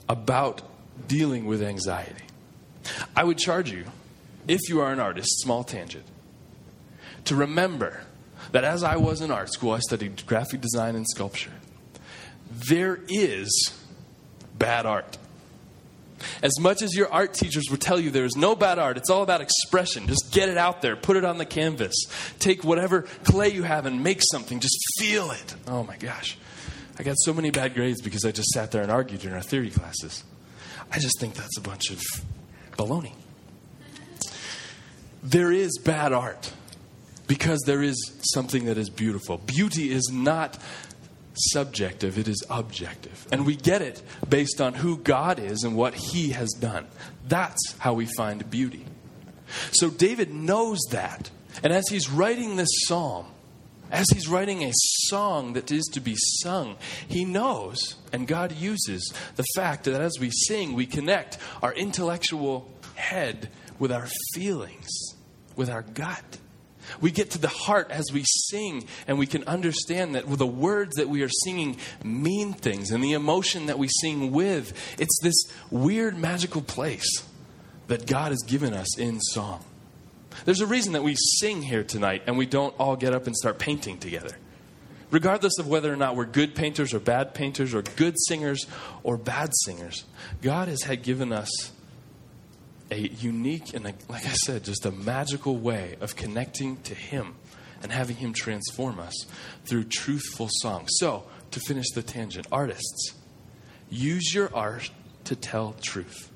about 0.08 0.62
dealing 1.08 1.46
with 1.46 1.62
anxiety. 1.62 2.25
I 3.16 3.25
would 3.25 3.38
charge 3.38 3.70
you, 3.70 3.84
if 4.46 4.61
you 4.68 4.80
are 4.80 4.92
an 4.92 5.00
artist, 5.00 5.40
small 5.40 5.64
tangent, 5.64 6.04
to 7.25 7.34
remember 7.34 8.02
that 8.52 8.64
as 8.64 8.82
I 8.82 8.96
was 8.96 9.20
in 9.20 9.30
art 9.30 9.52
school, 9.52 9.73
I 9.73 9.78
studied 9.78 10.26
graphic 10.26 10.61
design 10.61 10.96
and 10.96 11.06
sculpture. 11.08 11.52
There 12.68 13.00
is 13.08 13.73
bad 14.58 14.87
art. 14.87 15.18
As 16.42 16.58
much 16.61 16.82
as 16.82 16.94
your 16.94 17.12
art 17.12 17.34
teachers 17.34 17.64
would 17.70 17.80
tell 17.80 17.99
you 17.99 18.11
there 18.11 18.25
is 18.25 18.37
no 18.37 18.54
bad 18.54 18.78
art, 18.78 18.96
it's 18.96 19.11
all 19.11 19.23
about 19.23 19.40
expression. 19.40 20.06
Just 20.06 20.30
get 20.32 20.49
it 20.49 20.56
out 20.56 20.80
there, 20.80 20.96
put 20.96 21.16
it 21.16 21.25
on 21.25 21.38
the 21.38 21.44
canvas. 21.44 21.94
Take 22.38 22.64
whatever 22.64 23.02
clay 23.25 23.50
you 23.50 23.62
have 23.62 23.87
and 23.87 24.02
make 24.02 24.20
something. 24.30 24.61
Just 24.61 24.78
feel 24.99 25.30
it. 25.30 25.54
Oh 25.66 25.82
my 25.82 25.96
gosh. 25.96 26.38
I 26.99 27.02
got 27.02 27.16
so 27.18 27.34
many 27.34 27.50
bad 27.50 27.75
grades 27.75 28.00
because 28.00 28.25
I 28.25 28.30
just 28.30 28.50
sat 28.50 28.70
there 28.70 28.82
and 28.82 28.90
argued 28.90 29.25
in 29.25 29.32
our 29.32 29.40
theory 29.40 29.70
classes. 29.70 30.23
I 30.93 30.99
just 30.99 31.19
think 31.21 31.35
that's 31.35 31.57
a 31.59 31.61
bunch 31.61 31.91
of 31.91 32.00
baloney. 32.73 33.12
There 35.23 35.50
is 35.53 35.79
bad 35.79 36.12
art. 36.12 36.53
because 37.26 37.61
there 37.64 37.83
is 37.83 38.12
something 38.35 38.67
that 38.67 38.76
is 38.76 38.91
beautiful. 38.91 39.38
Beauty 39.38 39.91
is 39.91 40.11
not 40.12 40.59
subjective, 41.35 42.19
it 42.19 42.29
is 42.29 42.45
objective. 42.50 43.26
And 43.33 43.47
we 43.47 43.57
get 43.57 43.83
it 43.83 44.03
based 44.29 44.61
on 44.61 44.75
who 44.75 44.99
God 44.99 45.38
is 45.38 45.62
and 45.64 45.75
what 45.75 45.95
He 45.95 46.31
has 46.31 46.50
done. 46.50 46.87
That's 47.26 47.75
how 47.79 47.95
we 47.95 48.07
find 48.07 48.49
beauty. 48.50 48.85
So 49.73 49.88
David 49.91 50.33
knows 50.33 50.79
that. 50.91 51.31
And 51.62 51.73
as 51.73 51.88
he's 51.88 52.11
writing 52.11 52.57
this 52.57 52.69
psalm, 52.87 53.26
as 53.95 54.07
he's 54.13 54.29
writing 54.29 54.65
a 54.65 54.73
song 54.75 55.53
that 55.53 55.71
is 55.71 55.85
to 55.93 56.01
be 56.01 56.17
sung, 56.17 56.77
he 57.07 57.25
knows, 57.25 57.95
and 58.13 58.27
God 58.27 58.51
uses 58.51 59.15
the 59.37 59.45
fact 59.55 59.85
that 59.85 60.01
as 60.01 60.19
we 60.19 60.31
sing, 60.31 60.75
we 60.75 60.85
connect 60.85 61.39
our 61.63 61.73
intellectual 61.73 62.69
head 62.97 63.51
with 63.79 63.93
our 63.93 64.09
feelings, 64.35 64.89
with 65.55 65.71
our 65.71 65.83
gut. 65.83 66.39
We 67.01 67.13
get 67.13 67.31
to 67.31 67.39
the 67.39 67.49
heart 67.49 67.93
as 67.93 68.07
we 68.13 68.25
sing, 68.27 68.89
and 69.07 69.17
we 69.17 69.27
can 69.27 69.45
understand 69.45 70.17
that 70.17 70.29
the 70.29 70.45
words 70.45 70.97
that 70.97 71.09
we 71.09 71.23
are 71.23 71.31
singing 71.45 71.77
mean 72.03 72.53
things, 72.53 72.91
and 72.91 73.03
the 73.03 73.13
emotion 73.13 73.67
that 73.67 73.79
we 73.79 73.89
sing 74.01 74.33
with. 74.33 74.77
It's 74.99 75.19
this 75.23 75.45
weird, 75.71 76.19
magical 76.19 76.63
place 76.63 77.23
that 77.87 78.07
God 78.07 78.33
has 78.33 78.43
given 78.45 78.75
us 78.75 78.99
in 78.99 79.21
song. 79.21 79.65
There's 80.45 80.61
a 80.61 80.67
reason 80.67 80.93
that 80.93 81.03
we 81.03 81.17
sing 81.17 81.63
here 81.63 81.85
tonight 81.85 82.23
and 82.27 82.37
we 82.37 82.47
don't 82.47 82.75
all 82.79 82.97
get 82.97 83.15
up 83.15 83.27
and 83.27 83.35
start 83.35 83.59
painting 83.59 83.99
together. 83.99 84.37
Regardless 85.11 85.59
of 85.59 85.69
whether 85.69 85.93
or 85.93 85.97
not 85.97 86.17
we're 86.17 86.27
good 86.27 86.55
painters 86.55 86.93
or 86.93 86.99
bad 86.99 87.35
painters 87.35 87.73
or 87.73 87.83
good 87.83 88.15
singers 88.27 88.67
or 89.03 89.17
bad 89.17 89.51
singers, 89.65 90.05
God 90.43 90.69
has 90.69 90.83
had 90.83 91.03
given 91.03 91.33
us 91.33 91.49
a 92.91 92.99
unique 92.99 93.75
and, 93.75 93.87
a, 93.87 93.95
like 94.09 94.27
I 94.27 94.33
said, 94.33 94.65
just 94.65 94.85
a 94.87 94.91
magical 94.91 95.57
way 95.57 95.97
of 96.01 96.17
connecting 96.17 96.77
to 96.83 96.95
Him 96.95 97.37
and 97.83 97.93
having 97.93 98.17
Him 98.17 98.33
transform 98.33 98.99
us 98.99 99.15
through 99.65 99.85
truthful 99.85 100.49
song. 100.51 100.87
So, 100.89 101.25
to 101.53 101.61
finish 101.61 101.91
the 101.95 102.03
tangent, 102.03 102.47
artists, 102.51 103.15
use 103.89 104.35
your 104.35 104.55
art 104.55 104.91
to 105.25 105.37
tell 105.37 105.77
truth. 105.81 106.31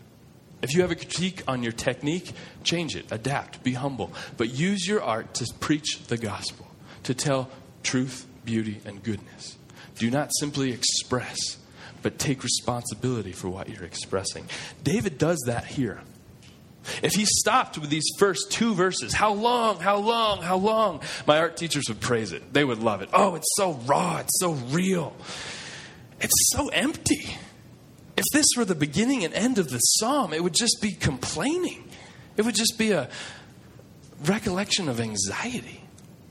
If 0.60 0.74
you 0.74 0.82
have 0.82 0.90
a 0.90 0.96
critique 0.96 1.42
on 1.46 1.62
your 1.62 1.72
technique, 1.72 2.32
change 2.64 2.96
it, 2.96 3.06
adapt, 3.10 3.62
be 3.62 3.74
humble. 3.74 4.12
But 4.36 4.50
use 4.50 4.86
your 4.86 5.02
art 5.02 5.34
to 5.34 5.46
preach 5.60 6.06
the 6.08 6.16
gospel, 6.16 6.66
to 7.04 7.14
tell 7.14 7.48
truth, 7.82 8.26
beauty, 8.44 8.80
and 8.84 9.02
goodness. 9.02 9.56
Do 9.96 10.10
not 10.10 10.30
simply 10.40 10.72
express, 10.72 11.58
but 12.02 12.18
take 12.18 12.42
responsibility 12.42 13.32
for 13.32 13.48
what 13.48 13.68
you're 13.68 13.84
expressing. 13.84 14.48
David 14.82 15.18
does 15.18 15.42
that 15.46 15.64
here. 15.64 16.00
If 17.02 17.12
he 17.12 17.24
stopped 17.24 17.78
with 17.78 17.90
these 17.90 18.06
first 18.18 18.50
two 18.50 18.74
verses, 18.74 19.12
how 19.12 19.34
long, 19.34 19.78
how 19.78 19.98
long, 19.98 20.42
how 20.42 20.56
long, 20.56 21.02
my 21.26 21.38
art 21.38 21.56
teachers 21.56 21.84
would 21.88 22.00
praise 22.00 22.32
it. 22.32 22.52
They 22.52 22.64
would 22.64 22.78
love 22.78 23.02
it. 23.02 23.10
Oh, 23.12 23.34
it's 23.34 23.50
so 23.56 23.72
raw, 23.72 24.18
it's 24.18 24.38
so 24.40 24.52
real, 24.52 25.14
it's 26.20 26.50
so 26.52 26.68
empty. 26.68 27.36
If 28.18 28.24
this 28.32 28.46
were 28.56 28.64
the 28.64 28.74
beginning 28.74 29.24
and 29.24 29.32
end 29.32 29.58
of 29.58 29.70
the 29.70 29.78
psalm, 29.78 30.32
it 30.32 30.42
would 30.42 30.54
just 30.54 30.78
be 30.82 30.90
complaining. 30.90 31.88
It 32.36 32.44
would 32.44 32.56
just 32.56 32.76
be 32.76 32.90
a 32.90 33.08
recollection 34.24 34.88
of 34.88 35.00
anxiety. 35.00 35.84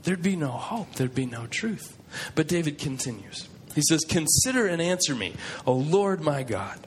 There'd 0.03 0.21
be 0.21 0.35
no 0.35 0.49
hope, 0.49 0.95
there'd 0.95 1.15
be 1.15 1.25
no 1.25 1.47
truth. 1.47 1.97
But 2.35 2.49
David 2.49 2.77
continues. 2.77 3.47
He 3.73 3.81
says, 3.87 4.03
Consider 4.07 4.67
and 4.67 4.81
answer 4.81 5.15
me, 5.15 5.35
O 5.65 5.73
Lord 5.73 6.19
my 6.19 6.43
God. 6.43 6.85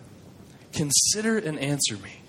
Consider 0.74 1.38
and 1.38 1.58
answer 1.58 1.96
me. 1.96 2.20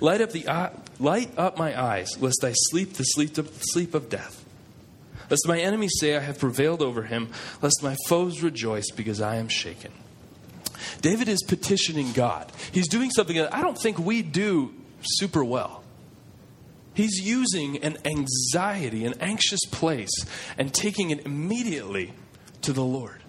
Light 0.00 0.20
up, 0.20 0.30
the, 0.30 0.46
uh, 0.46 0.70
light 1.00 1.36
up 1.36 1.58
my 1.58 1.80
eyes, 1.80 2.16
lest 2.20 2.44
I 2.44 2.52
sleep 2.54 2.92
the 2.92 3.04
sleep 3.04 3.38
of, 3.38 3.50
sleep 3.60 3.92
of 3.94 4.08
death. 4.08 4.44
Lest 5.30 5.48
my 5.48 5.58
enemies 5.58 5.94
say 5.98 6.16
I 6.16 6.20
have 6.20 6.38
prevailed 6.38 6.80
over 6.80 7.02
him, 7.02 7.30
lest 7.60 7.82
my 7.82 7.96
foes 8.08 8.40
rejoice 8.40 8.90
because 8.90 9.20
I 9.20 9.36
am 9.36 9.48
shaken. 9.48 9.92
David 11.00 11.28
is 11.28 11.42
petitioning 11.42 12.12
God. 12.12 12.50
He's 12.72 12.88
doing 12.88 13.10
something 13.10 13.36
that 13.36 13.54
I 13.54 13.62
don't 13.62 13.78
think 13.80 13.98
we 13.98 14.22
do 14.22 14.74
super 15.02 15.44
well. 15.44 15.82
He's 16.94 17.20
using 17.20 17.78
an 17.78 17.98
anxiety, 18.04 19.04
an 19.04 19.14
anxious 19.20 19.60
place, 19.70 20.12
and 20.58 20.74
taking 20.74 21.10
it 21.10 21.24
immediately 21.24 22.12
to 22.62 22.72
the 22.72 22.84
Lord. 22.84 23.22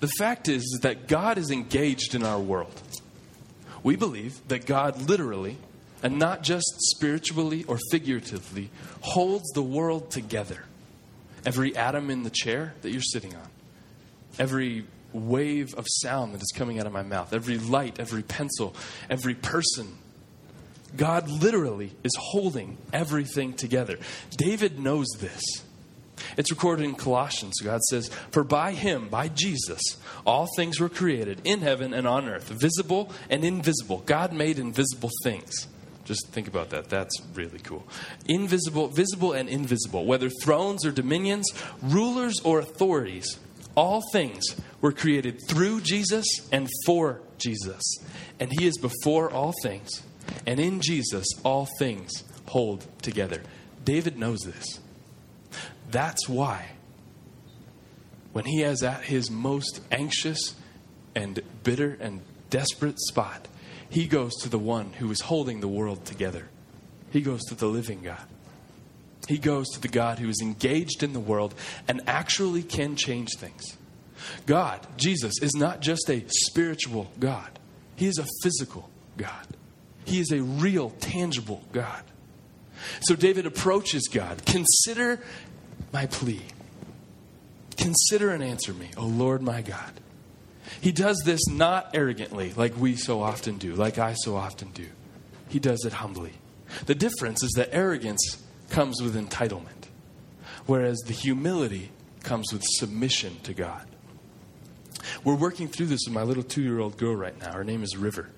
The 0.00 0.08
fact 0.18 0.48
is 0.48 0.80
that 0.82 1.08
God 1.08 1.38
is 1.38 1.50
engaged 1.50 2.14
in 2.14 2.24
our 2.24 2.40
world. 2.40 2.82
We 3.82 3.96
believe 3.96 4.46
that 4.48 4.66
God 4.66 5.08
literally, 5.08 5.56
and 6.02 6.18
not 6.18 6.42
just 6.42 6.66
spiritually 6.96 7.64
or 7.64 7.78
figuratively, 7.90 8.70
holds 9.00 9.48
the 9.54 9.62
world 9.62 10.10
together. 10.10 10.64
Every 11.46 11.76
atom 11.76 12.10
in 12.10 12.24
the 12.24 12.30
chair 12.30 12.74
that 12.82 12.90
you're 12.90 13.02
sitting 13.02 13.34
on, 13.34 13.48
every 14.38 14.84
wave 15.12 15.74
of 15.74 15.86
sound 15.88 16.34
that 16.34 16.42
is 16.42 16.52
coming 16.54 16.78
out 16.78 16.86
of 16.86 16.92
my 16.92 17.02
mouth, 17.02 17.32
every 17.32 17.58
light, 17.58 17.98
every 17.98 18.22
pencil, 18.22 18.74
every 19.08 19.34
person. 19.34 19.98
God 20.96 21.28
literally 21.28 21.92
is 22.02 22.12
holding 22.18 22.78
everything 22.92 23.52
together. 23.52 23.98
David 24.36 24.78
knows 24.78 25.06
this. 25.18 25.42
It's 26.36 26.50
recorded 26.50 26.84
in 26.84 26.94
Colossians. 26.94 27.60
God 27.60 27.80
says, 27.90 28.08
For 28.30 28.44
by 28.44 28.72
him, 28.72 29.08
by 29.08 29.28
Jesus, 29.28 29.80
all 30.26 30.48
things 30.56 30.80
were 30.80 30.88
created 30.88 31.40
in 31.44 31.60
heaven 31.60 31.94
and 31.94 32.06
on 32.06 32.28
earth, 32.28 32.48
visible 32.48 33.12
and 33.30 33.44
invisible. 33.44 34.02
God 34.06 34.32
made 34.32 34.58
invisible 34.58 35.10
things. 35.22 35.68
Just 36.04 36.28
think 36.28 36.48
about 36.48 36.70
that. 36.70 36.88
That's 36.88 37.20
really 37.34 37.58
cool. 37.58 37.86
Invisible, 38.26 38.88
visible 38.88 39.32
and 39.32 39.48
invisible, 39.48 40.06
whether 40.06 40.30
thrones 40.42 40.86
or 40.86 40.90
dominions, 40.90 41.52
rulers 41.82 42.40
or 42.40 42.60
authorities, 42.60 43.38
all 43.78 44.02
things 44.10 44.44
were 44.80 44.90
created 44.90 45.40
through 45.48 45.80
Jesus 45.80 46.26
and 46.50 46.68
for 46.84 47.20
Jesus. 47.38 47.82
And 48.40 48.50
He 48.50 48.66
is 48.66 48.76
before 48.76 49.30
all 49.30 49.54
things. 49.62 50.02
And 50.46 50.58
in 50.58 50.80
Jesus, 50.80 51.24
all 51.44 51.68
things 51.78 52.24
hold 52.46 52.86
together. 53.02 53.40
David 53.84 54.18
knows 54.18 54.40
this. 54.40 54.80
That's 55.90 56.28
why, 56.28 56.72
when 58.32 58.44
he 58.44 58.62
is 58.62 58.82
at 58.82 59.04
his 59.04 59.30
most 59.30 59.80
anxious 59.90 60.54
and 61.14 61.40
bitter 61.62 61.96
and 62.00 62.20
desperate 62.50 62.98
spot, 62.98 63.48
he 63.88 64.06
goes 64.06 64.34
to 64.42 64.50
the 64.50 64.58
one 64.58 64.92
who 64.94 65.10
is 65.10 65.22
holding 65.22 65.60
the 65.60 65.68
world 65.68 66.04
together. 66.04 66.48
He 67.10 67.22
goes 67.22 67.42
to 67.44 67.54
the 67.54 67.68
living 67.68 68.02
God. 68.02 68.26
He 69.28 69.36
goes 69.36 69.68
to 69.70 69.80
the 69.80 69.88
God 69.88 70.18
who 70.18 70.30
is 70.30 70.40
engaged 70.40 71.02
in 71.02 71.12
the 71.12 71.20
world 71.20 71.54
and 71.86 72.00
actually 72.06 72.62
can 72.62 72.96
change 72.96 73.28
things. 73.36 73.76
God, 74.46 74.86
Jesus, 74.96 75.34
is 75.42 75.54
not 75.54 75.82
just 75.82 76.08
a 76.08 76.24
spiritual 76.28 77.12
God, 77.20 77.58
He 77.94 78.06
is 78.06 78.18
a 78.18 78.26
physical 78.42 78.88
God. 79.18 79.46
He 80.06 80.18
is 80.18 80.32
a 80.32 80.40
real, 80.40 80.90
tangible 81.00 81.62
God. 81.72 82.02
So 83.02 83.14
David 83.14 83.44
approaches 83.44 84.08
God. 84.08 84.46
Consider 84.46 85.20
my 85.92 86.06
plea. 86.06 86.40
Consider 87.76 88.30
and 88.30 88.42
answer 88.42 88.72
me, 88.72 88.88
O 88.96 89.04
Lord 89.04 89.42
my 89.42 89.60
God. 89.60 90.00
He 90.80 90.90
does 90.90 91.20
this 91.26 91.46
not 91.48 91.90
arrogantly, 91.92 92.54
like 92.56 92.78
we 92.78 92.96
so 92.96 93.20
often 93.20 93.58
do, 93.58 93.74
like 93.74 93.98
I 93.98 94.14
so 94.14 94.36
often 94.36 94.70
do. 94.70 94.86
He 95.50 95.58
does 95.58 95.84
it 95.84 95.92
humbly. 95.92 96.32
The 96.86 96.94
difference 96.94 97.42
is 97.42 97.52
that 97.56 97.68
arrogance 97.72 98.42
comes 98.70 99.00
with 99.02 99.14
entitlement, 99.16 99.88
whereas 100.66 100.98
the 101.06 101.12
humility 101.12 101.90
comes 102.22 102.52
with 102.52 102.62
submission 102.64 103.36
to 103.44 103.54
God. 103.54 103.86
We're 105.24 105.34
working 105.34 105.68
through 105.68 105.86
this 105.86 106.00
with 106.06 106.14
my 106.14 106.22
little 106.22 106.42
two 106.42 106.62
year 106.62 106.78
old 106.78 106.96
girl 106.96 107.14
right 107.14 107.38
now. 107.40 107.52
Her 107.52 107.64
name 107.64 107.82
is 107.82 107.96
River. 107.96 108.28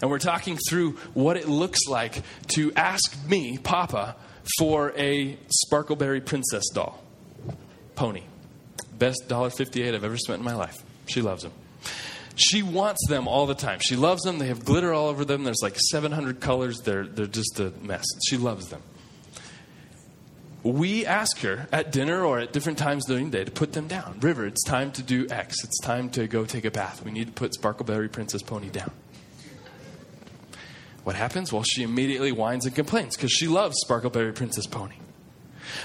And 0.00 0.10
we're 0.10 0.18
talking 0.18 0.58
through 0.68 0.92
what 1.14 1.36
it 1.36 1.48
looks 1.48 1.86
like 1.86 2.22
to 2.48 2.72
ask 2.74 3.16
me, 3.28 3.58
Papa, 3.58 4.16
for 4.58 4.92
a 4.96 5.38
Sparkleberry 5.64 6.24
Princess 6.24 6.64
doll. 6.72 7.02
Pony. 7.94 8.22
Best 8.98 9.28
$1.58 9.28 9.94
I've 9.94 10.04
ever 10.04 10.16
spent 10.16 10.38
in 10.38 10.44
my 10.44 10.54
life. 10.54 10.82
She 11.06 11.20
loves 11.20 11.42
them. 11.42 11.52
She 12.34 12.62
wants 12.62 13.06
them 13.08 13.28
all 13.28 13.46
the 13.46 13.54
time. 13.54 13.80
She 13.80 13.96
loves 13.96 14.22
them. 14.22 14.38
They 14.38 14.48
have 14.48 14.64
glitter 14.64 14.92
all 14.92 15.08
over 15.08 15.24
them. 15.24 15.44
There's 15.44 15.62
like 15.62 15.78
700 15.78 16.40
colors. 16.40 16.80
They're, 16.80 17.06
they're 17.06 17.26
just 17.26 17.60
a 17.60 17.72
mess. 17.82 18.04
She 18.28 18.36
loves 18.36 18.68
them 18.68 18.82
we 20.66 21.06
ask 21.06 21.38
her 21.40 21.68
at 21.72 21.92
dinner 21.92 22.24
or 22.24 22.38
at 22.38 22.52
different 22.52 22.78
times 22.78 23.04
during 23.06 23.30
the 23.30 23.38
day 23.38 23.44
to 23.44 23.50
put 23.50 23.72
them 23.72 23.86
down. 23.86 24.18
River, 24.20 24.46
it's 24.46 24.64
time 24.64 24.92
to 24.92 25.02
do 25.02 25.26
X. 25.30 25.62
It's 25.64 25.80
time 25.80 26.10
to 26.10 26.26
go 26.26 26.44
take 26.44 26.64
a 26.64 26.70
bath. 26.70 27.04
We 27.04 27.10
need 27.10 27.26
to 27.28 27.32
put 27.32 27.52
Sparkleberry 27.52 28.10
Princess 28.10 28.42
Pony 28.42 28.68
down. 28.68 28.90
What 31.04 31.14
happens? 31.14 31.52
Well, 31.52 31.62
she 31.62 31.82
immediately 31.82 32.32
whines 32.32 32.66
and 32.66 32.74
complains 32.74 33.16
because 33.16 33.30
she 33.30 33.46
loves 33.46 33.76
Sparkleberry 33.88 34.34
Princess 34.34 34.66
Pony. 34.66 34.96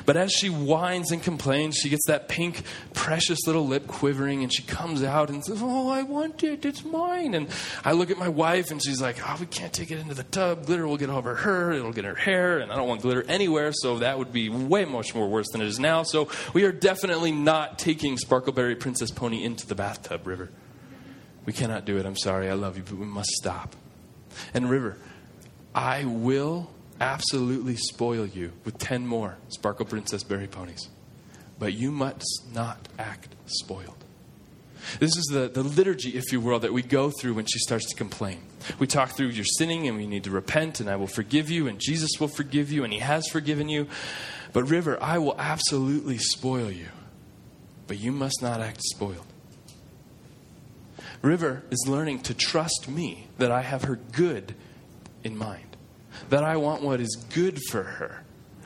But 0.05 0.17
as 0.17 0.31
she 0.31 0.49
whines 0.49 1.11
and 1.11 1.21
complains, 1.21 1.77
she 1.77 1.89
gets 1.89 2.05
that 2.07 2.27
pink, 2.27 2.63
precious 2.93 3.39
little 3.45 3.67
lip 3.67 3.87
quivering, 3.87 4.43
and 4.43 4.53
she 4.53 4.63
comes 4.63 5.03
out 5.03 5.29
and 5.29 5.43
says, 5.43 5.59
Oh, 5.61 5.89
I 5.89 6.03
want 6.03 6.43
it. 6.43 6.65
It's 6.65 6.83
mine. 6.83 7.33
And 7.33 7.47
I 7.83 7.93
look 7.93 8.11
at 8.11 8.17
my 8.17 8.29
wife, 8.29 8.71
and 8.71 8.81
she's 8.83 9.01
like, 9.01 9.17
Oh, 9.27 9.37
we 9.39 9.45
can't 9.45 9.73
take 9.73 9.91
it 9.91 9.99
into 9.99 10.13
the 10.13 10.23
tub. 10.23 10.65
Glitter 10.65 10.87
will 10.87 10.97
get 10.97 11.09
over 11.09 11.35
her. 11.35 11.71
It'll 11.71 11.93
get 11.93 12.05
her 12.05 12.15
hair. 12.15 12.59
And 12.59 12.71
I 12.71 12.75
don't 12.75 12.87
want 12.87 13.01
glitter 13.01 13.23
anywhere, 13.27 13.71
so 13.73 13.99
that 13.99 14.17
would 14.17 14.31
be 14.31 14.49
way 14.49 14.85
much 14.85 15.15
more 15.15 15.27
worse 15.27 15.49
than 15.51 15.61
it 15.61 15.67
is 15.67 15.79
now. 15.79 16.03
So 16.03 16.29
we 16.53 16.63
are 16.63 16.71
definitely 16.71 17.31
not 17.31 17.79
taking 17.79 18.17
Sparkleberry 18.17 18.79
Princess 18.79 19.11
Pony 19.11 19.43
into 19.43 19.67
the 19.67 19.75
bathtub, 19.75 20.27
River. 20.27 20.49
We 21.45 21.53
cannot 21.53 21.85
do 21.85 21.97
it. 21.97 22.05
I'm 22.05 22.17
sorry. 22.17 22.49
I 22.49 22.53
love 22.53 22.77
you, 22.77 22.83
but 22.83 22.95
we 22.95 23.05
must 23.05 23.29
stop. 23.31 23.75
And 24.53 24.69
River, 24.69 24.97
I 25.73 26.05
will 26.05 26.69
absolutely 27.01 27.75
spoil 27.75 28.25
you 28.25 28.53
with 28.63 28.77
10 28.77 29.05
more 29.07 29.37
Sparkle 29.49 29.85
Princess 29.85 30.23
Berry 30.23 30.47
ponies. 30.47 30.87
But 31.59 31.73
you 31.73 31.91
must 31.91 32.47
not 32.53 32.87
act 32.97 33.35
spoiled. 33.45 33.97
This 34.99 35.15
is 35.15 35.25
the, 35.31 35.47
the 35.47 35.63
liturgy, 35.63 36.11
if 36.11 36.31
you 36.31 36.39
will, 36.39 36.59
that 36.59 36.73
we 36.73 36.81
go 36.81 37.11
through 37.11 37.35
when 37.35 37.45
she 37.45 37.59
starts 37.59 37.85
to 37.89 37.95
complain. 37.95 38.41
We 38.79 38.87
talk 38.87 39.11
through 39.11 39.27
your 39.27 39.45
sinning 39.45 39.87
and 39.87 39.97
we 39.97 40.07
need 40.07 40.23
to 40.23 40.31
repent, 40.31 40.79
and 40.79 40.89
I 40.89 40.95
will 40.95 41.07
forgive 41.07 41.49
you, 41.49 41.67
and 41.67 41.79
Jesus 41.79 42.09
will 42.19 42.27
forgive 42.27 42.71
you, 42.71 42.83
and 42.83 42.91
He 42.91 42.99
has 42.99 43.27
forgiven 43.27 43.69
you. 43.69 43.87
But, 44.53 44.63
River, 44.63 45.01
I 45.01 45.17
will 45.19 45.35
absolutely 45.37 46.17
spoil 46.17 46.71
you. 46.71 46.87
But 47.87 47.99
you 47.99 48.11
must 48.11 48.41
not 48.41 48.59
act 48.59 48.81
spoiled. 48.83 49.25
River 51.21 51.63
is 51.69 51.85
learning 51.87 52.21
to 52.23 52.33
trust 52.33 52.87
me 52.87 53.27
that 53.37 53.51
I 53.51 53.61
have 53.61 53.83
her 53.83 53.97
good 53.97 54.55
in 55.23 55.37
mind 55.37 55.70
that 56.29 56.43
I 56.43 56.57
want 56.57 56.81
what 56.81 56.99
is 56.99 57.15
good 57.33 57.59
for 57.69 57.83
her. 57.83 58.23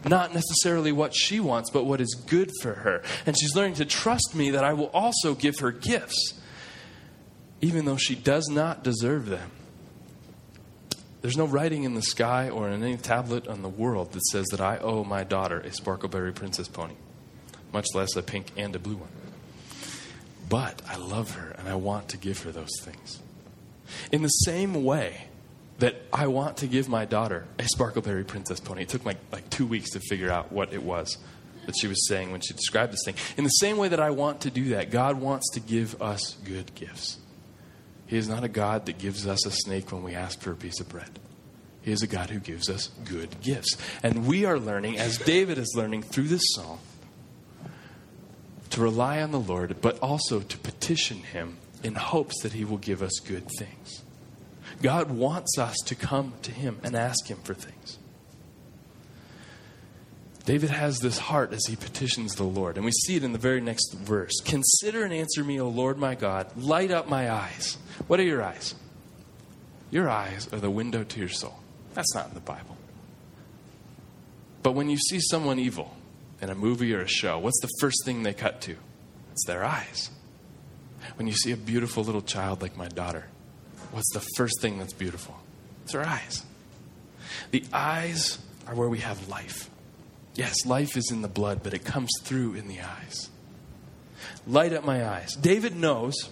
Not 0.08 0.34
necessarily 0.36 0.92
what 0.92 1.16
she 1.16 1.40
wants, 1.40 1.72
but 1.72 1.86
what 1.86 2.00
is 2.00 2.14
good 2.28 2.52
for 2.62 2.74
her. 2.74 3.02
And 3.26 3.36
she's 3.40 3.56
learning 3.56 3.76
to 3.76 3.86
trust 3.86 4.36
me 4.36 4.52
that 4.52 4.64
I 4.64 4.74
will 4.74 4.92
also 4.94 5.34
give 5.34 5.60
her 5.60 5.72
gifts, 5.72 6.40
even 7.62 7.86
though 7.86 7.98
she 7.98 8.14
does 8.14 8.48
not 8.48 8.84
deserve 8.84 9.26
them. 9.28 9.52
There's 11.22 11.38
no 11.38 11.46
writing 11.46 11.86
in 11.86 11.96
the 11.96 12.04
sky 12.04 12.52
or 12.52 12.70
in 12.70 12.84
any 12.84 12.98
tablet 12.98 13.48
on 13.48 13.64
the 13.64 13.70
world 13.70 14.12
that 14.12 14.24
says 14.28 14.46
that 14.52 14.62
I 14.62 14.78
owe 14.78 15.04
my 15.04 15.24
daughter 15.24 15.60
a 15.60 15.70
Sparkleberry 15.70 16.36
Princess 16.36 16.68
pony, 16.68 16.94
much 17.74 17.88
less 17.96 18.16
a 18.16 18.22
pink 18.22 18.52
and 18.56 18.76
a 18.76 18.80
blue 18.80 18.98
one. 18.98 19.10
But 20.48 20.84
I 20.88 20.98
love 20.98 21.32
her 21.32 21.56
and 21.58 21.68
I 21.68 21.74
want 21.74 22.10
to 22.10 22.18
give 22.18 22.44
her 22.44 22.52
those 22.52 22.70
things. 22.84 23.22
In 24.12 24.22
the 24.22 24.28
same 24.28 24.84
way, 24.84 25.30
that 25.80 25.96
I 26.14 26.28
want 26.28 26.58
to 26.58 26.68
give 26.68 26.88
my 26.88 27.06
daughter 27.06 27.46
a 27.60 27.64
Sparkleberry 27.64 28.26
Princess 28.26 28.60
pony. 28.60 28.84
It 28.84 28.90
took 28.90 29.06
like, 29.06 29.18
like 29.32 29.50
two 29.50 29.66
weeks 29.66 29.92
to 29.92 30.00
figure 30.00 30.32
out 30.32 30.52
what 30.52 30.74
it 30.74 30.82
was 30.82 31.18
that 31.66 31.76
she 31.80 31.88
was 31.88 32.08
saying 32.08 32.32
when 32.32 32.42
she 32.42 32.54
described 32.54 32.94
this 32.94 33.02
thing. 33.06 33.16
In 33.38 33.44
the 33.44 33.50
same 33.50 33.78
way 33.78 33.88
that 33.90 34.00
I 34.00 34.12
want 34.12 34.42
to 34.42 34.52
do 34.52 34.70
that, 34.70 34.92
God 34.92 35.20
wants 35.20 35.50
to 35.52 35.60
give 35.60 36.02
us 36.02 36.38
good 36.46 36.74
gifts. 36.76 37.18
He 38.08 38.18
is 38.18 38.30
not 38.30 38.44
a 38.44 38.48
God 38.48 38.86
that 38.86 38.98
gives 38.98 39.28
us 39.28 39.46
a 39.46 39.52
snake 39.52 39.92
when 39.92 40.04
we 40.04 40.14
ask 40.14 40.40
for 40.40 40.52
a 40.52 40.56
piece 40.56 40.80
of 40.80 40.88
bread. 40.88 41.20
He 41.82 41.92
is 41.92 42.02
a 42.02 42.08
God 42.08 42.30
who 42.30 42.40
gives 42.40 42.70
us 42.70 42.90
good 43.06 43.42
gifts. 43.42 43.78
And 44.04 44.26
we 44.28 44.46
are 44.46 44.60
learning, 44.60 44.98
as 44.98 45.18
David 45.18 45.58
is 45.58 45.74
learning 45.76 46.04
through 46.04 46.28
this 46.28 46.44
psalm, 46.54 46.80
to 48.72 48.82
rely 48.82 49.22
on 49.22 49.32
the 49.32 49.40
Lord, 49.40 49.82
but 49.82 50.00
also 50.00 50.40
to 50.40 50.58
petition 50.58 51.18
Him 51.18 51.58
in 51.84 51.96
hopes 51.96 52.42
that 52.42 52.54
He 52.54 52.66
will 52.66 52.78
give 52.78 53.02
us 53.02 53.20
good 53.20 53.48
things. 53.58 54.02
God 54.82 55.12
wants 55.12 55.58
us 55.58 55.76
to 55.86 55.96
come 55.96 56.34
to 56.44 56.52
Him 56.52 56.80
and 56.84 56.96
ask 56.96 57.28
Him 57.28 57.38
for 57.44 57.54
things. 57.54 57.98
David 60.46 60.70
has 60.70 61.00
this 61.00 61.18
heart 61.18 61.54
as 61.54 61.66
he 61.66 61.76
petitions 61.76 62.36
the 62.36 62.44
Lord, 62.44 62.76
and 62.76 62.86
we 62.86 62.92
see 62.92 63.16
it 63.16 63.24
in 63.24 63.34
the 63.34 63.40
very 63.40 63.62
next 63.62 63.94
verse. 63.94 64.40
Consider 64.46 65.04
and 65.04 65.12
answer 65.12 65.44
me, 65.44 65.60
O 65.60 65.68
Lord 65.68 65.98
my 65.98 66.14
God. 66.14 66.56
Light 66.56 66.92
up 66.92 67.10
my 67.10 67.32
eyes. 67.32 67.78
What 68.06 68.20
are 68.20 68.24
your 68.24 68.44
eyes? 68.44 68.76
Your 69.90 70.08
eyes 70.08 70.48
are 70.54 70.60
the 70.60 70.70
window 70.70 71.04
to 71.04 71.20
your 71.20 71.30
soul. 71.30 71.58
That's 71.96 72.14
not 72.14 72.28
in 72.28 72.36
the 72.36 72.42
Bible. 72.42 72.78
But 74.62 74.74
when 74.74 74.90
you 74.90 74.98
see 74.98 75.20
someone 75.20 75.58
evil 75.58 75.96
in 76.42 76.50
a 76.52 76.56
movie 76.56 76.94
or 76.94 77.02
a 77.02 77.08
show, 77.08 77.40
what's 77.40 77.62
the 77.62 77.70
first 77.80 78.06
thing 78.06 78.22
they 78.22 78.34
cut 78.34 78.62
to? 78.62 78.76
It's 79.32 79.46
their 79.48 79.64
eyes. 79.64 80.12
When 81.16 81.28
you 81.28 81.34
see 81.34 81.54
a 81.54 81.58
beautiful 81.58 82.04
little 82.04 82.22
child 82.22 82.62
like 82.62 82.78
my 82.78 82.88
daughter, 82.88 83.28
what's 83.92 84.12
the 84.14 84.26
first 84.36 84.62
thing 84.62 84.78
that's 84.78 84.94
beautiful? 84.94 85.36
It's 85.84 85.96
our 85.96 86.06
eyes. 86.06 86.44
The 87.52 87.64
eyes 87.74 88.40
are 88.68 88.76
where 88.76 88.90
we 88.90 89.00
have 89.00 89.28
life. 89.30 89.70
Yes, 90.36 90.66
life 90.66 90.98
is 90.98 91.12
in 91.12 91.22
the 91.22 91.28
blood, 91.28 91.62
but 91.64 91.74
it 91.74 91.86
comes 91.86 92.10
through 92.24 92.56
in 92.56 92.68
the 92.68 92.82
eyes. 92.82 93.30
Light 94.48 94.74
up 94.74 94.84
my 94.84 95.08
eyes. 95.08 95.34
David 95.36 95.76
knows 95.76 96.30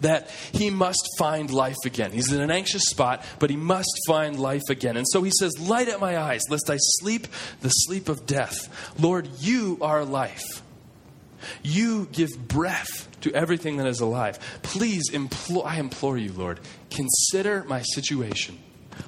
that 0.00 0.30
he 0.52 0.70
must 0.70 1.06
find 1.18 1.50
life 1.50 1.76
again. 1.84 2.10
He's 2.10 2.32
in 2.32 2.40
an 2.40 2.50
anxious 2.50 2.82
spot, 2.84 3.24
but 3.38 3.50
he 3.50 3.56
must 3.56 3.90
find 4.06 4.38
life 4.38 4.62
again. 4.68 4.96
And 4.96 5.06
so 5.08 5.22
he 5.22 5.30
says, 5.38 5.58
Light 5.60 5.88
up 5.88 6.00
my 6.00 6.18
eyes, 6.18 6.42
lest 6.50 6.68
I 6.70 6.76
sleep 6.78 7.26
the 7.60 7.68
sleep 7.68 8.08
of 8.08 8.26
death. 8.26 8.68
Lord, 8.98 9.28
you 9.38 9.78
are 9.80 10.04
life. 10.04 10.61
You 11.62 12.08
give 12.12 12.30
breath 12.48 13.08
to 13.22 13.32
everything 13.34 13.76
that 13.78 13.86
is 13.86 14.00
alive. 14.00 14.38
Please, 14.62 15.10
implore, 15.12 15.66
I 15.66 15.78
implore 15.78 16.18
you, 16.18 16.32
Lord, 16.32 16.60
consider 16.90 17.64
my 17.64 17.82
situation 17.82 18.58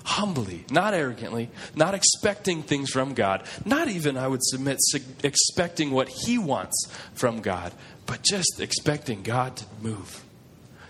humbly, 0.05 0.64
not 0.70 0.94
arrogantly, 0.94 1.51
not 1.75 1.94
expecting 1.94 2.62
things 2.62 2.90
from 2.90 3.14
God, 3.14 3.42
not 3.64 3.88
even, 3.88 4.16
I 4.16 4.29
would 4.29 4.42
submit, 4.42 4.79
expecting 5.23 5.90
what 5.90 6.09
He 6.09 6.38
wants 6.38 6.88
from 7.14 7.40
God, 7.40 7.73
but 8.07 8.23
just 8.23 8.61
expecting 8.61 9.23
God 9.23 9.57
to 9.57 9.64
move. 9.83 10.25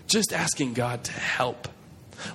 Just 0.06 0.32
asking 0.32 0.74
God 0.74 1.04
to 1.04 1.12
help. 1.12 1.68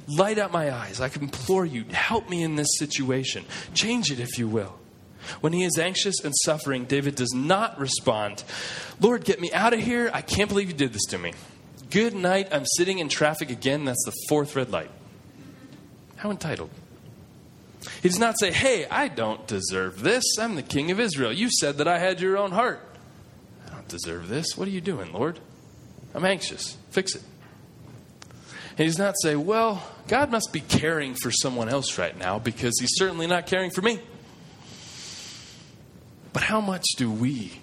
Light 0.08 0.38
up 0.38 0.52
my 0.52 0.72
eyes. 0.74 1.00
I 1.00 1.06
implore 1.08 1.66
you, 1.66 1.86
help 1.92 2.30
me 2.30 2.44
in 2.44 2.56
this 2.56 2.78
situation. 2.78 3.46
Change 3.74 4.12
it 4.12 4.20
if 4.20 4.38
you 4.38 4.48
will. 4.48 4.76
When 5.42 5.54
he 5.54 5.64
is 5.64 5.78
anxious 5.78 6.24
and 6.24 6.34
suffering, 6.44 6.86
David 6.86 7.16
does 7.16 7.34
not 7.34 7.80
respond, 7.80 8.44
Lord, 9.00 9.24
get 9.24 9.40
me 9.40 9.52
out 9.54 9.74
of 9.74 9.80
here. 9.80 10.10
I 10.14 10.22
can't 10.22 10.50
believe 10.50 10.68
you 10.68 10.76
did 10.76 10.94
this 10.94 11.06
to 11.10 11.18
me. 11.18 11.34
Good 11.90 12.14
night. 12.14 12.50
I'm 12.52 12.66
sitting 12.66 13.00
in 13.00 13.10
traffic 13.10 13.50
again. 13.50 13.86
That's 13.86 14.04
the 14.06 14.14
fourth 14.28 14.56
red 14.56 14.72
light. 14.72 14.92
How 16.18 16.32
entitled. 16.32 16.70
He 18.02 18.10
does 18.10 18.20
not 18.20 18.40
say, 18.40 18.52
Hey, 18.52 18.86
I 18.90 19.08
don't 19.08 19.46
deserve 19.48 20.02
this. 20.02 20.24
I'm 20.40 20.56
the 20.56 20.62
king 20.62 20.92
of 20.92 21.00
Israel. 21.00 21.32
You 21.32 21.50
said 21.50 21.78
that 21.78 21.88
I 21.88 21.98
had 21.98 22.20
your 22.20 22.38
own 22.38 22.52
heart. 22.52 22.82
I 23.68 23.72
don't 23.72 23.88
deserve 23.88 24.28
this. 24.28 24.58
What 24.58 24.68
are 24.68 24.72
you 24.72 24.82
doing, 24.82 25.14
Lord? 25.14 25.40
I'm 26.14 26.26
anxious. 26.26 26.78
Fix 26.90 27.16
it. 27.16 27.24
he 28.78 28.86
does 28.86 28.98
not 28.98 29.16
say, 29.22 29.36
Well, 29.36 29.84
God 30.08 30.30
must 30.32 30.52
be 30.52 30.60
caring 30.60 31.16
for 31.16 31.32
someone 31.32 31.70
else 31.70 31.98
right 31.98 32.18
now 32.18 32.38
because 32.40 32.78
he's 32.80 32.96
certainly 32.96 33.28
not 33.28 33.48
caring 33.48 33.72
for 33.72 33.82
me. 33.82 34.00
But 36.34 36.44
how 36.44 36.62
much 36.62 36.86
do 36.98 37.12
we 37.12 37.60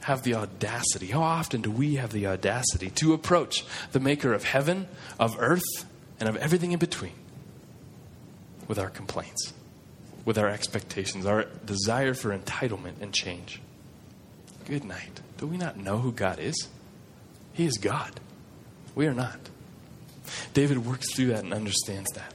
have 0.00 0.22
the 0.22 0.34
audacity, 0.34 1.08
how 1.08 1.22
often 1.22 1.60
do 1.60 1.70
we 1.70 1.96
have 1.96 2.12
the 2.12 2.26
audacity 2.26 2.90
to 2.90 3.12
approach 3.12 3.64
the 3.92 4.00
maker 4.00 4.32
of 4.32 4.44
heaven, 4.44 4.88
of 5.18 5.36
earth, 5.38 5.84
and 6.18 6.28
of 6.28 6.36
everything 6.36 6.72
in 6.72 6.78
between 6.78 7.12
with 8.66 8.78
our 8.78 8.88
complaints, 8.90 9.52
with 10.24 10.38
our 10.38 10.48
expectations, 10.48 11.26
our 11.26 11.44
desire 11.64 12.14
for 12.14 12.36
entitlement 12.36 13.00
and 13.00 13.12
change? 13.12 13.60
Good 14.64 14.84
night. 14.84 15.20
Do 15.36 15.46
we 15.46 15.56
not 15.56 15.76
know 15.76 15.98
who 15.98 16.12
God 16.12 16.38
is? 16.38 16.68
He 17.52 17.66
is 17.66 17.78
God. 17.78 18.20
We 18.94 19.06
are 19.06 19.14
not. 19.14 19.38
David 20.54 20.84
works 20.84 21.14
through 21.14 21.26
that 21.26 21.44
and 21.44 21.54
understands 21.54 22.10
that. 22.12 22.32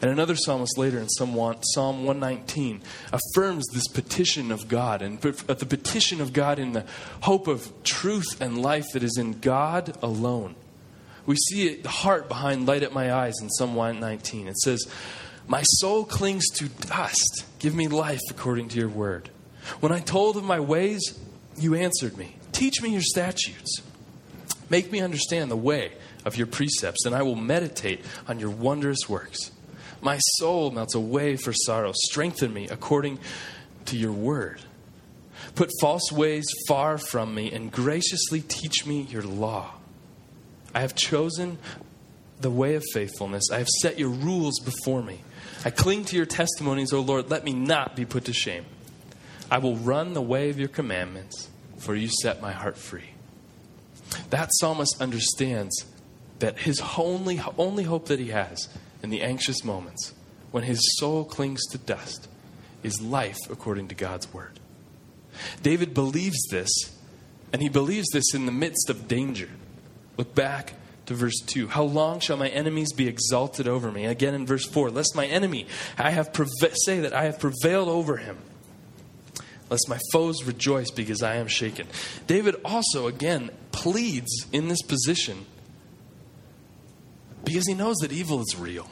And 0.00 0.10
another 0.10 0.36
psalmist 0.36 0.78
later 0.78 0.98
in 0.98 1.08
Psalm 1.08 1.34
119 1.34 2.82
affirms 3.12 3.66
this 3.72 3.88
petition 3.88 4.50
of 4.50 4.68
God, 4.68 5.02
and 5.02 5.24
uh, 5.24 5.54
the 5.54 5.66
petition 5.66 6.20
of 6.20 6.32
God 6.32 6.58
in 6.58 6.72
the 6.72 6.84
hope 7.22 7.46
of 7.46 7.72
truth 7.82 8.40
and 8.40 8.60
life 8.60 8.86
that 8.92 9.02
is 9.02 9.16
in 9.18 9.40
God 9.40 9.96
alone. 10.02 10.54
We 11.26 11.36
see 11.36 11.66
it, 11.66 11.82
the 11.82 11.88
heart 11.88 12.28
behind 12.28 12.66
Light 12.66 12.82
at 12.82 12.92
My 12.92 13.12
Eyes 13.12 13.34
in 13.42 13.50
Psalm 13.50 13.74
119. 13.74 14.46
It 14.46 14.58
says, 14.58 14.86
My 15.48 15.62
soul 15.62 16.04
clings 16.04 16.48
to 16.54 16.68
dust. 16.68 17.44
Give 17.58 17.74
me 17.74 17.88
life 17.88 18.20
according 18.30 18.68
to 18.68 18.78
your 18.78 18.88
word. 18.88 19.30
When 19.80 19.90
I 19.90 19.98
told 19.98 20.36
of 20.36 20.44
my 20.44 20.60
ways, 20.60 21.18
you 21.58 21.74
answered 21.74 22.16
me. 22.16 22.36
Teach 22.52 22.80
me 22.80 22.90
your 22.90 23.02
statutes. 23.02 23.82
Make 24.70 24.90
me 24.92 25.00
understand 25.00 25.50
the 25.50 25.56
way 25.56 25.92
of 26.24 26.36
your 26.36 26.46
precepts, 26.46 27.04
and 27.04 27.14
I 27.14 27.22
will 27.22 27.36
meditate 27.36 28.04
on 28.28 28.38
your 28.38 28.50
wondrous 28.50 29.08
works. 29.08 29.50
My 30.06 30.18
soul 30.38 30.70
melts 30.70 30.94
away 30.94 31.34
for 31.34 31.52
sorrow. 31.52 31.90
Strengthen 31.92 32.54
me 32.54 32.68
according 32.68 33.18
to 33.86 33.96
your 33.96 34.12
word. 34.12 34.60
Put 35.56 35.72
false 35.80 36.12
ways 36.12 36.46
far 36.68 36.96
from 36.96 37.34
me 37.34 37.50
and 37.50 37.72
graciously 37.72 38.40
teach 38.40 38.86
me 38.86 39.00
your 39.10 39.24
law. 39.24 39.72
I 40.72 40.82
have 40.82 40.94
chosen 40.94 41.58
the 42.40 42.52
way 42.52 42.76
of 42.76 42.84
faithfulness. 42.92 43.50
I 43.50 43.58
have 43.58 43.66
set 43.82 43.98
your 43.98 44.10
rules 44.10 44.60
before 44.60 45.02
me. 45.02 45.22
I 45.64 45.70
cling 45.70 46.04
to 46.04 46.16
your 46.16 46.24
testimonies, 46.24 46.92
O 46.92 47.00
Lord. 47.00 47.28
Let 47.28 47.42
me 47.42 47.52
not 47.52 47.96
be 47.96 48.04
put 48.04 48.26
to 48.26 48.32
shame. 48.32 48.64
I 49.50 49.58
will 49.58 49.74
run 49.74 50.14
the 50.14 50.22
way 50.22 50.50
of 50.50 50.58
your 50.60 50.68
commandments, 50.68 51.50
for 51.78 51.96
you 51.96 52.10
set 52.22 52.40
my 52.40 52.52
heart 52.52 52.78
free. 52.78 53.10
That 54.30 54.50
psalmist 54.52 55.02
understands 55.02 55.84
that 56.38 56.60
his 56.60 56.80
only, 56.96 57.42
only 57.58 57.82
hope 57.82 58.06
that 58.06 58.20
he 58.20 58.28
has 58.28 58.68
in 59.02 59.10
the 59.10 59.22
anxious 59.22 59.64
moments, 59.64 60.14
when 60.50 60.64
his 60.64 60.80
soul 60.98 61.24
clings 61.24 61.64
to 61.70 61.78
dust, 61.78 62.28
is 62.82 63.00
life 63.00 63.38
according 63.50 63.88
to 63.88 63.94
God's 63.94 64.32
word. 64.32 64.60
David 65.62 65.94
believes 65.94 66.38
this, 66.50 66.70
and 67.52 67.60
he 67.60 67.68
believes 67.68 68.08
this 68.12 68.34
in 68.34 68.46
the 68.46 68.52
midst 68.52 68.90
of 68.90 69.08
danger. 69.08 69.48
Look 70.16 70.34
back 70.34 70.74
to 71.06 71.14
verse 71.14 71.40
2. 71.46 71.68
How 71.68 71.84
long 71.84 72.20
shall 72.20 72.36
my 72.36 72.48
enemies 72.48 72.92
be 72.92 73.08
exalted 73.08 73.68
over 73.68 73.90
me? 73.90 74.06
Again 74.06 74.34
in 74.34 74.46
verse 74.46 74.66
4. 74.66 74.90
Lest 74.90 75.14
my 75.14 75.26
enemy 75.26 75.66
I 75.98 76.10
have 76.10 76.30
say 76.84 77.00
that 77.00 77.12
I 77.12 77.24
have 77.24 77.38
prevailed 77.38 77.88
over 77.88 78.16
him. 78.16 78.38
Lest 79.68 79.88
my 79.88 79.98
foes 80.12 80.44
rejoice 80.44 80.90
because 80.90 81.22
I 81.22 81.36
am 81.36 81.48
shaken. 81.48 81.88
David 82.26 82.56
also, 82.64 83.08
again, 83.08 83.50
pleads 83.72 84.46
in 84.52 84.68
this 84.68 84.82
position 84.82 85.44
because 87.46 87.66
he 87.66 87.72
knows 87.72 87.96
that 87.98 88.12
evil 88.12 88.42
is 88.42 88.54
real. 88.58 88.86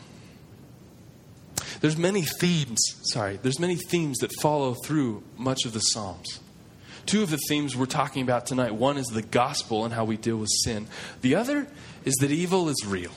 There's 1.83 1.99
many 1.99 2.23
themes, 2.23 2.81
sorry, 3.13 3.37
there's 3.37 3.61
many 3.61 3.77
themes 3.77 4.19
that 4.19 4.31
follow 4.41 4.73
through 4.73 5.23
much 5.37 5.67
of 5.67 5.75
the 5.75 5.81
Psalms. 5.81 6.41
Two 7.05 7.23
of 7.23 7.29
the 7.29 7.39
themes 7.49 7.77
we're 7.77 7.85
talking 7.85 8.23
about 8.23 8.47
tonight 8.47 8.75
one 8.75 8.97
is 8.97 9.09
the 9.09 9.21
gospel 9.21 9.85
and 9.85 9.93
how 9.93 10.07
we 10.07 10.17
deal 10.17 10.39
with 10.39 10.49
sin, 10.65 10.87
the 11.21 11.35
other 11.35 11.67
is 12.07 12.15
that 12.21 12.31
evil 12.31 12.71
is 12.71 12.87
real. 12.87 13.11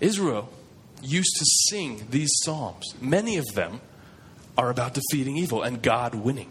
Israel 0.00 0.48
used 1.02 1.36
to 1.36 1.44
sing 1.70 2.08
these 2.10 2.30
psalms. 2.42 2.94
Many 3.00 3.36
of 3.36 3.46
them 3.54 3.80
are 4.58 4.70
about 4.70 4.94
defeating 4.94 5.36
evil 5.36 5.62
and 5.62 5.80
God 5.80 6.14
winning. 6.14 6.50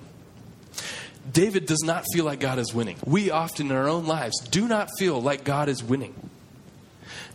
David 1.29 1.65
does 1.65 1.83
not 1.83 2.05
feel 2.13 2.25
like 2.25 2.39
God 2.39 2.59
is 2.59 2.73
winning. 2.73 2.97
We 3.05 3.31
often 3.31 3.69
in 3.69 3.75
our 3.75 3.87
own 3.87 4.05
lives 4.05 4.39
do 4.49 4.67
not 4.67 4.89
feel 4.97 5.21
like 5.21 5.43
God 5.43 5.67
is 5.69 5.83
winning. 5.83 6.15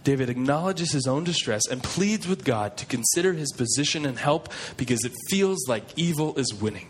David 0.07 0.31
acknowledges 0.31 0.93
his 0.93 1.09
own 1.09 1.25
distress 1.25 1.67
and 1.69 1.83
pleads 1.83 2.29
with 2.29 2.45
God 2.45 2.77
to 2.77 2.87
consider 2.87 3.33
his 3.33 3.53
position 3.53 4.07
and 4.07 4.17
help 4.17 4.49
because 4.77 5.05
it 5.05 5.11
feels 5.29 5.67
like 5.67 5.83
evil 5.97 6.39
is 6.39 6.55
winning. 6.55 6.87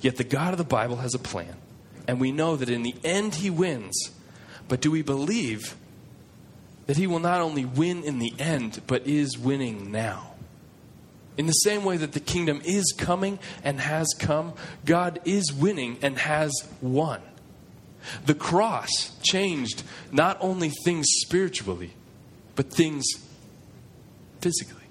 Yet 0.00 0.16
the 0.16 0.22
God 0.22 0.54
of 0.54 0.58
the 0.58 0.62
Bible 0.62 0.98
has 0.98 1.16
a 1.16 1.18
plan, 1.18 1.56
and 2.06 2.20
we 2.20 2.30
know 2.30 2.54
that 2.54 2.68
in 2.68 2.84
the 2.84 2.94
end 3.02 3.34
he 3.34 3.50
wins. 3.50 4.12
But 4.68 4.80
do 4.80 4.92
we 4.92 5.02
believe 5.02 5.74
that 6.86 6.96
he 6.96 7.08
will 7.08 7.18
not 7.18 7.40
only 7.40 7.64
win 7.64 8.04
in 8.04 8.20
the 8.20 8.34
end, 8.38 8.82
but 8.86 9.04
is 9.04 9.36
winning 9.36 9.90
now? 9.90 10.34
In 11.36 11.46
the 11.46 11.52
same 11.54 11.82
way 11.82 11.96
that 11.96 12.12
the 12.12 12.20
kingdom 12.20 12.62
is 12.64 12.94
coming 12.96 13.40
and 13.64 13.80
has 13.80 14.14
come, 14.16 14.52
God 14.84 15.18
is 15.24 15.52
winning 15.52 15.98
and 16.02 16.16
has 16.18 16.52
won. 16.80 17.20
The 18.24 18.34
cross 18.34 19.16
changed 19.22 19.82
not 20.12 20.38
only 20.40 20.70
things 20.84 21.06
spiritually, 21.08 21.92
but 22.54 22.72
things 22.72 23.04
physically. 24.40 24.84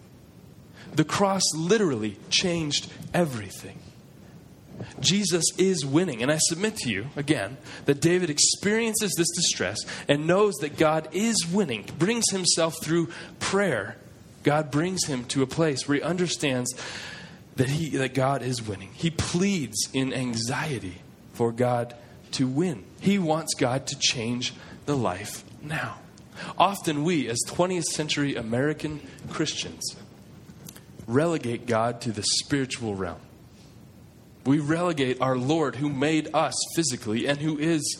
The 0.93 1.03
cross 1.03 1.43
literally 1.55 2.17
changed 2.29 2.91
everything. 3.13 3.79
Jesus 4.99 5.43
is 5.57 5.85
winning. 5.85 6.21
And 6.21 6.31
I 6.31 6.37
submit 6.39 6.75
to 6.77 6.89
you, 6.89 7.07
again, 7.15 7.57
that 7.85 8.01
David 8.01 8.29
experiences 8.29 9.13
this 9.17 9.29
distress 9.35 9.77
and 10.07 10.27
knows 10.27 10.53
that 10.55 10.77
God 10.77 11.09
is 11.11 11.47
winning, 11.51 11.85
brings 11.97 12.25
himself 12.31 12.75
through 12.83 13.09
prayer. 13.39 13.97
God 14.43 14.71
brings 14.71 15.05
him 15.05 15.25
to 15.25 15.43
a 15.43 15.47
place 15.47 15.87
where 15.87 15.97
he 15.97 16.03
understands 16.03 16.73
that, 17.55 17.69
he, 17.69 17.97
that 17.97 18.13
God 18.13 18.41
is 18.41 18.61
winning. 18.61 18.91
He 18.93 19.09
pleads 19.09 19.89
in 19.93 20.13
anxiety 20.13 20.95
for 21.33 21.51
God 21.51 21.95
to 22.35 22.47
win. 22.47 22.83
He 23.01 23.19
wants 23.19 23.53
God 23.55 23.87
to 23.87 23.99
change 23.99 24.53
the 24.85 24.95
life 24.95 25.43
now. 25.61 25.97
Often 26.57 27.03
we, 27.03 27.27
as 27.27 27.39
20th 27.47 27.85
century 27.85 28.35
American 28.35 29.01
Christians, 29.29 29.95
relegate 31.07 31.65
God 31.65 32.01
to 32.01 32.11
the 32.11 32.23
spiritual 32.23 32.95
realm. 32.95 33.19
We 34.45 34.59
relegate 34.59 35.21
our 35.21 35.37
Lord, 35.37 35.77
who 35.77 35.89
made 35.89 36.29
us 36.33 36.53
physically 36.75 37.27
and 37.27 37.39
who 37.39 37.57
is 37.57 37.97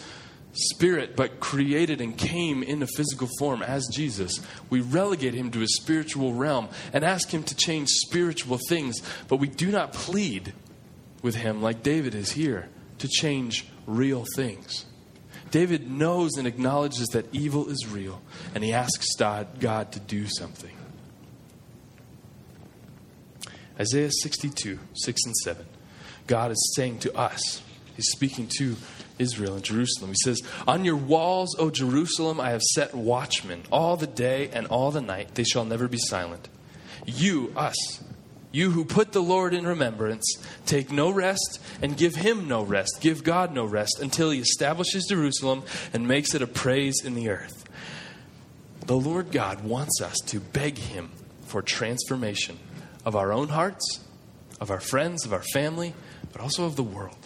spirit 0.53 1.15
but 1.15 1.39
created 1.39 2.01
and 2.01 2.17
came 2.17 2.63
in 2.63 2.81
a 2.81 2.87
physical 2.87 3.29
form 3.39 3.61
as 3.61 3.87
Jesus. 3.91 4.39
We 4.69 4.81
relegate 4.81 5.33
him 5.33 5.51
to 5.51 5.61
a 5.61 5.67
spiritual 5.67 6.33
realm 6.33 6.69
and 6.93 7.03
ask 7.03 7.29
him 7.29 7.43
to 7.43 7.55
change 7.55 7.89
spiritual 7.89 8.59
things, 8.69 9.01
but 9.27 9.37
we 9.37 9.47
do 9.47 9.71
not 9.71 9.93
plead 9.93 10.53
with 11.21 11.35
him 11.35 11.61
like 11.61 11.83
David 11.83 12.15
is 12.15 12.31
here 12.31 12.69
to 12.99 13.07
change 13.07 13.65
real 13.85 14.25
things. 14.35 14.85
David 15.51 15.89
knows 15.89 16.35
and 16.37 16.47
acknowledges 16.47 17.07
that 17.09 17.33
evil 17.33 17.69
is 17.69 17.87
real, 17.87 18.21
and 18.53 18.63
he 18.63 18.73
asks 18.73 19.15
God 19.15 19.91
to 19.91 19.99
do 19.99 20.27
something. 20.27 20.75
Isaiah 23.79 24.11
62, 24.11 24.79
6 24.93 25.21
and 25.25 25.35
7. 25.35 25.65
God 26.27 26.51
is 26.51 26.73
saying 26.75 26.99
to 26.99 27.15
us, 27.15 27.61
He's 27.95 28.09
speaking 28.09 28.49
to 28.57 28.75
Israel 29.17 29.55
and 29.55 29.63
Jerusalem. 29.63 30.11
He 30.11 30.17
says, 30.23 30.41
On 30.67 30.83
your 30.83 30.97
walls, 30.97 31.55
O 31.57 31.69
Jerusalem, 31.69 32.39
I 32.39 32.49
have 32.49 32.61
set 32.61 32.93
watchmen 32.93 33.63
all 33.71 33.95
the 33.95 34.07
day 34.07 34.49
and 34.51 34.67
all 34.67 34.91
the 34.91 35.01
night. 35.01 35.35
They 35.35 35.45
shall 35.45 35.65
never 35.65 35.87
be 35.87 35.97
silent. 35.97 36.49
You, 37.05 37.53
us, 37.55 38.03
you 38.55 38.71
who 38.71 38.85
put 38.85 39.11
the 39.11 39.21
Lord 39.21 39.53
in 39.53 39.67
remembrance, 39.67 40.37
take 40.65 40.89
no 40.89 41.11
rest 41.11 41.59
and 41.81 41.97
give 41.97 42.15
him 42.15 42.47
no 42.47 42.63
rest. 42.63 42.99
Give 43.01 43.21
God 43.21 43.53
no 43.53 43.65
rest 43.65 43.99
until 43.99 44.31
he 44.31 44.39
establishes 44.39 45.07
Jerusalem 45.07 45.63
and 45.91 46.07
makes 46.07 46.33
it 46.33 46.41
a 46.41 46.47
praise 46.47 47.01
in 47.03 47.15
the 47.15 47.29
earth. 47.29 47.65
The 48.85 48.95
Lord 48.95 49.33
God 49.33 49.65
wants 49.65 50.01
us 50.01 50.15
to 50.27 50.39
beg 50.39 50.77
him 50.77 51.11
for 51.41 51.61
transformation 51.61 52.57
of 53.03 53.13
our 53.17 53.33
own 53.33 53.49
hearts, 53.49 54.05
of 54.61 54.71
our 54.71 54.79
friends, 54.79 55.25
of 55.25 55.33
our 55.33 55.43
family, 55.53 55.93
but 56.31 56.41
also 56.41 56.63
of 56.63 56.77
the 56.77 56.83
world. 56.83 57.17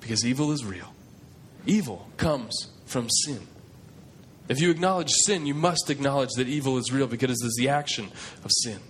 Because 0.00 0.26
evil 0.26 0.50
is 0.50 0.64
real. 0.64 0.92
Evil 1.66 2.10
comes 2.16 2.72
from 2.84 3.08
sin. 3.08 3.46
If 4.48 4.60
you 4.60 4.72
acknowledge 4.72 5.10
sin, 5.10 5.46
you 5.46 5.54
must 5.54 5.88
acknowledge 5.88 6.30
that 6.36 6.48
evil 6.48 6.78
is 6.78 6.92
real 6.92 7.06
because 7.06 7.40
it 7.42 7.46
is 7.46 7.56
the 7.56 7.68
action 7.68 8.10
of 8.44 8.50
sin. 8.62 8.80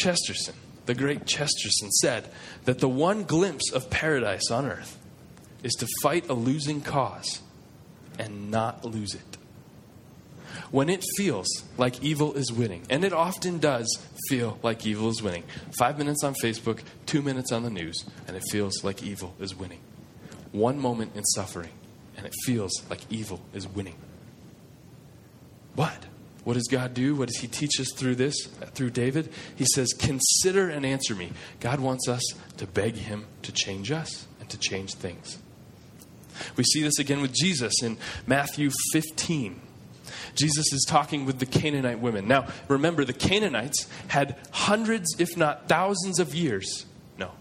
Chesterton, 0.00 0.54
the 0.86 0.94
great 0.94 1.26
Chesterton, 1.26 1.90
said 1.92 2.30
that 2.64 2.78
the 2.78 2.88
one 2.88 3.24
glimpse 3.24 3.70
of 3.72 3.90
paradise 3.90 4.50
on 4.50 4.66
earth 4.66 4.98
is 5.62 5.74
to 5.74 5.86
fight 6.02 6.28
a 6.28 6.34
losing 6.34 6.80
cause 6.80 7.40
and 8.18 8.50
not 8.50 8.84
lose 8.84 9.14
it 9.14 9.36
when 10.70 10.88
it 10.88 11.04
feels 11.16 11.48
like 11.76 12.02
evil 12.02 12.34
is 12.34 12.52
winning, 12.52 12.82
and 12.90 13.04
it 13.04 13.12
often 13.12 13.58
does 13.58 13.86
feel 14.28 14.58
like 14.62 14.86
evil 14.86 15.08
is 15.08 15.22
winning. 15.22 15.42
Five 15.78 15.98
minutes 15.98 16.22
on 16.22 16.34
Facebook, 16.34 16.80
two 17.06 17.22
minutes 17.22 17.52
on 17.52 17.62
the 17.62 17.70
news, 17.70 18.04
and 18.26 18.36
it 18.36 18.42
feels 18.50 18.84
like 18.84 19.02
evil 19.02 19.34
is 19.40 19.54
winning. 19.54 19.80
One 20.52 20.78
moment 20.78 21.12
in 21.16 21.24
suffering, 21.24 21.72
and 22.16 22.26
it 22.26 22.32
feels 22.44 22.72
like 22.88 23.00
evil 23.10 23.40
is 23.52 23.66
winning. 23.66 23.96
What? 25.74 26.06
What 26.44 26.54
does 26.54 26.68
God 26.68 26.94
do? 26.94 27.14
What 27.14 27.28
does 27.28 27.38
He 27.38 27.48
teach 27.48 27.78
us 27.80 27.92
through 27.92 28.14
this, 28.14 28.46
through 28.74 28.90
David? 28.90 29.30
He 29.56 29.66
says, 29.74 29.92
Consider 29.92 30.68
and 30.70 30.86
answer 30.86 31.14
me. 31.14 31.32
God 31.60 31.80
wants 31.80 32.08
us 32.08 32.22
to 32.56 32.66
beg 32.66 32.94
Him 32.94 33.26
to 33.42 33.52
change 33.52 33.90
us 33.90 34.26
and 34.40 34.48
to 34.48 34.58
change 34.58 34.94
things. 34.94 35.38
We 36.56 36.64
see 36.64 36.82
this 36.82 36.98
again 36.98 37.20
with 37.20 37.34
Jesus 37.34 37.82
in 37.82 37.98
Matthew 38.26 38.70
15. 38.92 39.60
Jesus 40.34 40.72
is 40.72 40.84
talking 40.88 41.26
with 41.26 41.38
the 41.38 41.46
Canaanite 41.46 42.00
women. 42.00 42.26
Now, 42.26 42.46
remember, 42.68 43.04
the 43.04 43.12
Canaanites 43.12 43.88
had 44.08 44.36
hundreds, 44.50 45.14
if 45.18 45.36
not 45.36 45.68
thousands 45.68 46.18
of 46.18 46.34
years, 46.34 46.86
no, 47.18 47.32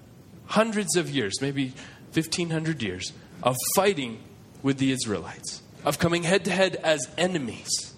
hundreds 0.47 0.95
of 0.95 1.09
years, 1.09 1.41
maybe 1.41 1.73
1,500 2.13 2.81
years, 2.81 3.13
of 3.41 3.55
fighting 3.75 4.19
with 4.61 4.77
the 4.77 4.91
Israelites, 4.91 5.61
of 5.85 5.99
coming 5.99 6.23
head 6.23 6.45
to 6.45 6.51
head 6.51 6.75
as 6.75 7.07
enemies. 7.17 7.88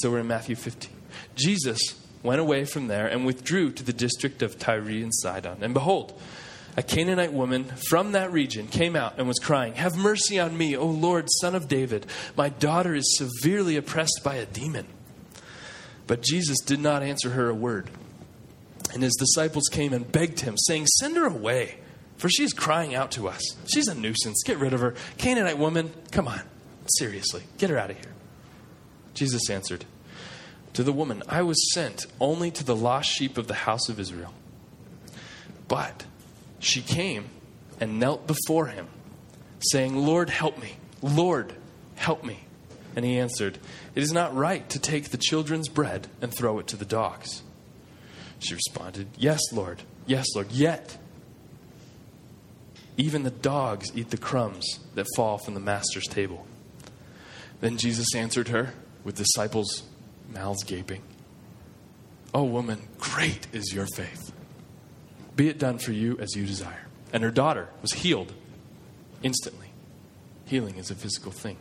So 0.00 0.10
we're 0.10 0.20
in 0.20 0.28
Matthew 0.28 0.54
15. 0.54 0.92
Jesus 1.34 1.80
went 2.22 2.40
away 2.40 2.64
from 2.64 2.86
there 2.86 3.06
and 3.06 3.26
withdrew 3.26 3.72
to 3.72 3.82
the 3.82 3.92
district 3.92 4.42
of 4.42 4.58
Tyre 4.58 4.80
and 4.80 5.14
Sidon. 5.14 5.58
And 5.60 5.74
behold, 5.74 6.20
a 6.76 6.82
Canaanite 6.82 7.32
woman 7.32 7.64
from 7.88 8.12
that 8.12 8.32
region 8.32 8.68
came 8.68 8.94
out 8.94 9.14
and 9.18 9.26
was 9.26 9.40
crying, 9.40 9.74
Have 9.74 9.96
mercy 9.96 10.38
on 10.38 10.56
me, 10.56 10.76
O 10.76 10.86
Lord, 10.86 11.26
son 11.40 11.56
of 11.56 11.66
David. 11.66 12.06
My 12.36 12.48
daughter 12.48 12.94
is 12.94 13.18
severely 13.18 13.76
oppressed 13.76 14.20
by 14.22 14.36
a 14.36 14.46
demon. 14.46 14.86
But 16.06 16.22
Jesus 16.22 16.58
did 16.60 16.78
not 16.78 17.02
answer 17.02 17.30
her 17.30 17.48
a 17.48 17.54
word. 17.54 17.90
And 18.94 19.02
his 19.02 19.16
disciples 19.16 19.68
came 19.70 19.92
and 19.92 20.10
begged 20.10 20.40
him, 20.40 20.56
saying, 20.56 20.86
Send 20.86 21.16
her 21.16 21.26
away, 21.26 21.78
for 22.16 22.28
she 22.28 22.44
is 22.44 22.52
crying 22.52 22.94
out 22.94 23.10
to 23.12 23.26
us. 23.26 23.42
She's 23.66 23.88
a 23.88 23.94
nuisance. 23.94 24.42
Get 24.44 24.58
rid 24.58 24.72
of 24.72 24.80
her. 24.80 24.94
Canaanite 25.18 25.58
woman, 25.58 25.92
come 26.12 26.28
on. 26.28 26.42
Seriously, 26.98 27.42
get 27.58 27.70
her 27.70 27.78
out 27.78 27.90
of 27.90 27.96
here. 27.98 28.12
Jesus 29.18 29.50
answered, 29.50 29.84
To 30.74 30.84
the 30.84 30.92
woman, 30.92 31.22
I 31.28 31.42
was 31.42 31.72
sent 31.74 32.06
only 32.20 32.50
to 32.52 32.64
the 32.64 32.76
lost 32.76 33.10
sheep 33.10 33.36
of 33.36 33.48
the 33.48 33.54
house 33.54 33.88
of 33.88 33.98
Israel. 33.98 34.32
But 35.66 36.04
she 36.60 36.80
came 36.80 37.26
and 37.80 37.98
knelt 37.98 38.26
before 38.26 38.66
him, 38.66 38.86
saying, 39.58 39.96
Lord, 39.96 40.30
help 40.30 40.60
me. 40.62 40.76
Lord, 41.02 41.52
help 41.96 42.24
me. 42.24 42.44
And 42.94 43.04
he 43.04 43.18
answered, 43.18 43.58
It 43.94 44.02
is 44.02 44.12
not 44.12 44.34
right 44.34 44.68
to 44.70 44.78
take 44.78 45.10
the 45.10 45.18
children's 45.18 45.68
bread 45.68 46.06
and 46.22 46.32
throw 46.32 46.58
it 46.60 46.68
to 46.68 46.76
the 46.76 46.84
dogs. 46.84 47.42
She 48.38 48.54
responded, 48.54 49.08
Yes, 49.16 49.40
Lord. 49.52 49.82
Yes, 50.06 50.26
Lord. 50.34 50.52
Yet, 50.52 50.96
even 52.96 53.24
the 53.24 53.30
dogs 53.30 53.90
eat 53.94 54.10
the 54.10 54.16
crumbs 54.16 54.78
that 54.94 55.06
fall 55.16 55.38
from 55.38 55.54
the 55.54 55.60
master's 55.60 56.06
table. 56.06 56.46
Then 57.60 57.76
Jesus 57.76 58.14
answered 58.14 58.48
her 58.48 58.74
with 59.08 59.16
disciples' 59.16 59.84
mouths 60.34 60.62
gaping. 60.64 61.00
Oh, 62.34 62.44
woman, 62.44 62.88
great 62.98 63.46
is 63.54 63.72
your 63.72 63.86
faith. 63.96 64.34
Be 65.34 65.48
it 65.48 65.58
done 65.58 65.78
for 65.78 65.92
you 65.92 66.18
as 66.18 66.36
you 66.36 66.44
desire. 66.44 66.88
And 67.10 67.22
her 67.22 67.30
daughter 67.30 67.68
was 67.80 67.90
healed 67.92 68.34
instantly. 69.22 69.68
Healing 70.44 70.76
is 70.76 70.90
a 70.90 70.94
physical 70.94 71.32
thing. 71.32 71.56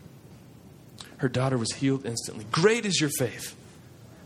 Her 1.19 1.29
daughter 1.29 1.57
was 1.57 1.71
healed 1.71 2.05
instantly. 2.05 2.45
Great 2.51 2.85
is 2.85 2.99
your 2.99 3.11
faith. 3.11 3.55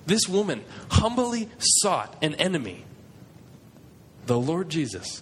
This 0.08 0.28
woman 0.28 0.64
humbly 0.90 1.48
sought 1.60 2.16
an 2.24 2.34
enemy, 2.36 2.86
the 4.26 4.40
Lord 4.40 4.68
Jesus, 4.70 5.22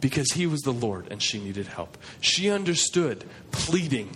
because 0.00 0.32
he 0.32 0.48
was 0.48 0.62
the 0.62 0.72
Lord 0.72 1.06
and 1.08 1.22
she 1.22 1.38
needed 1.38 1.68
help. 1.68 1.98
She 2.20 2.50
understood 2.50 3.22
pleading 3.52 4.10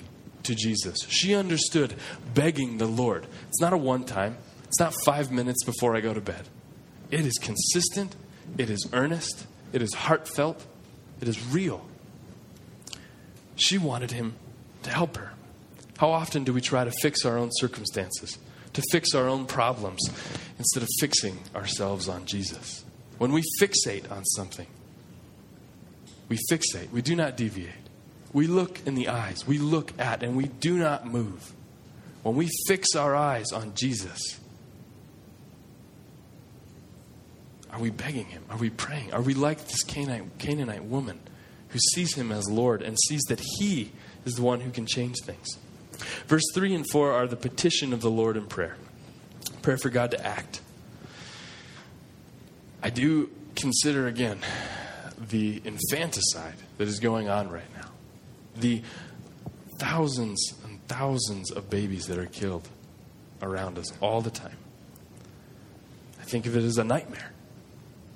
to 0.45 0.55
Jesus. 0.55 0.99
She 1.09 1.35
understood 1.35 1.95
begging 2.35 2.79
the 2.79 2.87
Lord. 2.87 3.27
It's 3.49 3.61
not 3.61 3.73
a 3.73 3.77
one 3.77 4.05
time, 4.05 4.37
it's 4.65 4.81
not 4.81 4.95
five 5.05 5.31
minutes 5.31 5.65
before 5.65 5.97
I 5.97 6.01
go 6.01 6.15
to 6.15 6.21
bed. 6.21 6.49
It 7.11 7.27
is 7.27 7.39
consistent, 7.41 8.17
it 8.57 8.71
is 8.71 8.89
earnest, 8.93 9.47
it 9.73 9.83
is 9.83 9.93
heartfelt, 9.95 10.65
it 11.21 11.29
is 11.29 11.45
real. 11.47 11.87
She 13.57 13.79
wanted 13.79 14.11
him 14.11 14.35
to 14.83 14.91
help 14.91 15.17
her. 15.17 15.33
How 15.99 16.11
often 16.11 16.45
do 16.45 16.53
we 16.53 16.61
try 16.61 16.85
to 16.85 16.91
fix 17.03 17.25
our 17.25 17.39
own 17.39 17.51
circumstances, 17.53 18.39
to 18.73 18.83
fix 18.91 19.15
our 19.15 19.29
own 19.29 19.47
problems, 19.47 20.01
instead 20.59 20.83
of 20.83 20.89
fixing 20.99 21.39
ourselves 21.55 22.09
on 22.09 22.27
Jesus? 22.27 22.85
When 23.19 23.31
we 23.31 23.43
fixate 23.61 24.11
on 24.11 24.25
something, 24.25 24.67
we 26.29 26.39
fixate, 26.51 26.91
we 26.91 27.03
do 27.03 27.15
not 27.15 27.37
deviate. 27.37 27.75
We 28.33 28.47
look 28.47 28.81
in 28.87 28.95
the 28.95 29.09
eyes, 29.09 29.47
we 29.47 29.59
look 29.59 29.99
at, 29.99 30.23
and 30.23 30.37
we 30.37 30.47
do 30.47 30.79
not 30.79 31.07
move. 31.07 31.53
When 32.23 32.37
we 32.37 32.49
fix 32.67 32.95
our 32.95 33.15
eyes 33.15 33.53
on 33.53 33.75
Jesus, 33.75 34.39
are 37.71 37.81
we 37.81 37.91
begging 37.91 38.27
Him? 38.27 38.45
Are 38.49 38.57
we 38.57 38.71
praying? 38.71 39.13
Are 39.13 39.21
we 39.21 39.35
like 39.35 39.67
this 39.67 39.83
Canaanite, 39.83 40.39
Canaanite 40.39 40.85
woman 40.85 41.21
who 41.69 41.79
sees 41.79 42.15
Him 42.15 42.33
as 42.33 42.49
Lord 42.49 42.83
and 42.83 42.97
sees 43.09 43.23
that 43.25 43.41
He 43.59 43.93
is 44.25 44.35
the 44.35 44.43
one 44.43 44.61
who 44.61 44.71
can 44.71 44.87
change 44.87 45.17
things? 45.25 45.59
Verse 46.27 46.45
3 46.55 46.75
and 46.75 46.91
4 46.91 47.13
are 47.13 47.27
the 47.27 47.37
petition 47.37 47.93
of 47.93 48.01
the 48.01 48.11
Lord 48.11 48.37
in 48.37 48.47
prayer 48.47 48.77
prayer 49.63 49.79
for 49.79 49.91
God 49.91 50.11
to 50.11 50.27
act. 50.27 50.61
I 52.83 52.91
do 52.91 53.31
consider 53.55 54.09
again 54.09 54.41
the 55.19 55.63
infanticide 55.65 56.57
that 56.79 56.89
is 56.89 56.99
going 56.99 57.29
on 57.29 57.49
right 57.49 57.73
now, 57.77 57.89
the 58.57 58.83
thousands 59.79 60.55
and 60.65 60.87
thousands 60.89 61.51
of 61.51 61.69
babies 61.71 62.07
that 62.07 62.19
are 62.19 62.27
killed 62.27 62.69
around 63.41 63.79
us 63.79 63.93
all 64.01 64.21
the 64.21 64.31
time. 64.31 64.57
I 66.21 66.25
think 66.25 66.47
of 66.47 66.57
it 66.57 66.63
as 66.63 66.79
a 66.79 66.85
nightmare. 66.85 67.33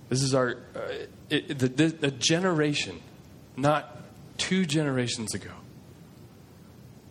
This 0.08 0.22
is 0.22 0.34
our 0.34 0.56
uh, 0.74 0.80
it, 1.28 1.58
the, 1.58 1.68
the, 1.68 2.10
generation, 2.12 3.00
not 3.56 3.96
two 4.38 4.64
generations 4.64 5.34
ago. 5.34 5.50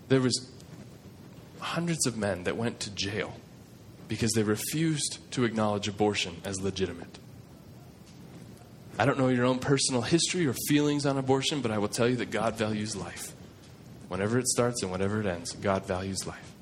There 0.07 0.21
was 0.21 0.49
hundreds 1.59 2.05
of 2.05 2.15
men 2.15 2.43
that 2.45 2.55
went 2.55 2.79
to 2.81 2.91
jail 2.91 3.35
because 4.07 4.31
they 4.33 4.43
refused 4.43 5.19
to 5.31 5.43
acknowledge 5.43 5.88
abortion 5.88 6.38
as 6.45 6.61
legitimate. 6.61 7.19
I 8.97 9.05
don't 9.05 9.19
know 9.19 9.27
your 9.27 9.45
own 9.45 9.60
personal 9.60 10.01
history 10.01 10.47
or 10.47 10.53
feelings 10.67 11.05
on 11.05 11.17
abortion, 11.17 11.62
but 11.62 11.71
I 11.71 11.77
will 11.77 11.89
tell 11.89 12.08
you 12.08 12.15
that 12.17 12.31
God 12.31 12.55
values 12.55 12.95
life. 12.95 13.34
Whenever 14.08 14.39
it 14.39 14.47
starts 14.47 14.84
and 14.84 14.91
whenever 14.91 15.19
it 15.19 15.25
ends, 15.25 15.51
God 15.53 15.86
values 15.86 16.25
life. 16.25 16.53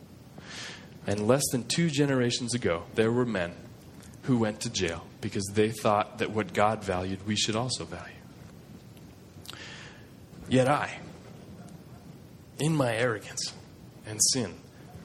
And 1.06 1.28
less 1.28 1.44
than 1.52 1.66
two 1.66 1.90
generations 1.90 2.54
ago, 2.54 2.84
there 2.96 3.12
were 3.12 3.26
men 3.26 3.54
who 4.24 4.38
went 4.38 4.62
to 4.62 4.70
jail 4.70 5.06
because 5.22 5.46
they 5.54 5.70
thought 5.70 6.20
that 6.20 6.32
what 6.32 6.54
God 6.54 6.84
valued, 6.84 7.28
we 7.28 7.36
should 7.36 7.56
also 7.56 7.84
value. 7.84 8.14
Yet 10.50 10.68
I, 10.68 11.00
in 12.60 12.76
my 12.76 12.96
arrogance 12.96 13.54
and 14.06 14.20
sin, 14.32 14.54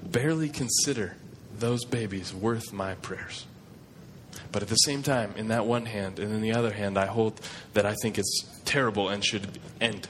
barely 0.03 0.49
consider 0.49 1.17
those 1.59 1.85
babies 1.85 2.33
worth 2.33 2.73
my 2.73 2.95
prayers. 2.95 3.47
But 4.51 4.63
at 4.63 4.69
the 4.69 4.77
same 4.77 5.03
time, 5.03 5.35
in 5.37 5.49
that 5.49 5.67
one 5.67 5.87
hand, 5.87 6.19
and 6.19 6.33
in 6.33 6.41
the 6.41 6.53
other 6.53 6.73
hand, 6.73 6.97
I 6.97 7.07
hold 7.07 7.41
that 7.75 7.85
I 7.85 7.95
think 8.03 8.19
it's 8.19 8.47
terrible 8.65 9.09
and 9.09 9.25
should 9.25 9.59
end. 9.81 10.09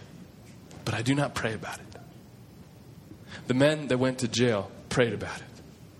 But 0.85 0.94
I 0.94 1.03
do 1.03 1.14
not 1.14 1.35
pray 1.35 1.55
about 1.55 1.79
it. 1.79 2.01
The 3.46 3.55
men 3.55 3.88
that 3.88 3.98
went 3.98 4.18
to 4.18 4.29
jail 4.29 4.70
prayed 4.88 5.12
about 5.12 5.38
it. 5.38 5.44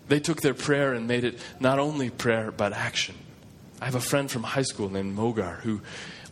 They 0.09 0.20
took 0.20 0.40
their 0.40 0.55
prayer 0.55 0.92
and 0.94 1.07
made 1.07 1.24
it 1.24 1.38
not 1.61 1.79
only 1.79 2.11
prayer, 2.11 2.51
but 2.51 2.72
action. 2.72 3.14
I 3.81 3.85
have 3.85 3.94
a 3.94 4.01
friend 4.01 4.31
from 4.31 4.42
high 4.42 4.62
school 4.62 4.90
named 4.90 5.16
Mogar 5.16 5.61
who, 5.61 5.81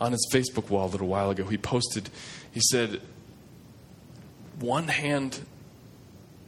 on 0.01 0.13
his 0.13 0.29
Facebook 0.33 0.71
wall 0.71 0.87
a 0.87 0.91
little 0.91 1.09
while 1.09 1.31
ago, 1.31 1.45
he 1.45 1.59
posted, 1.59 2.11
he 2.53 2.61
said, 2.61 3.01
one 4.59 4.89
hand 4.89 5.41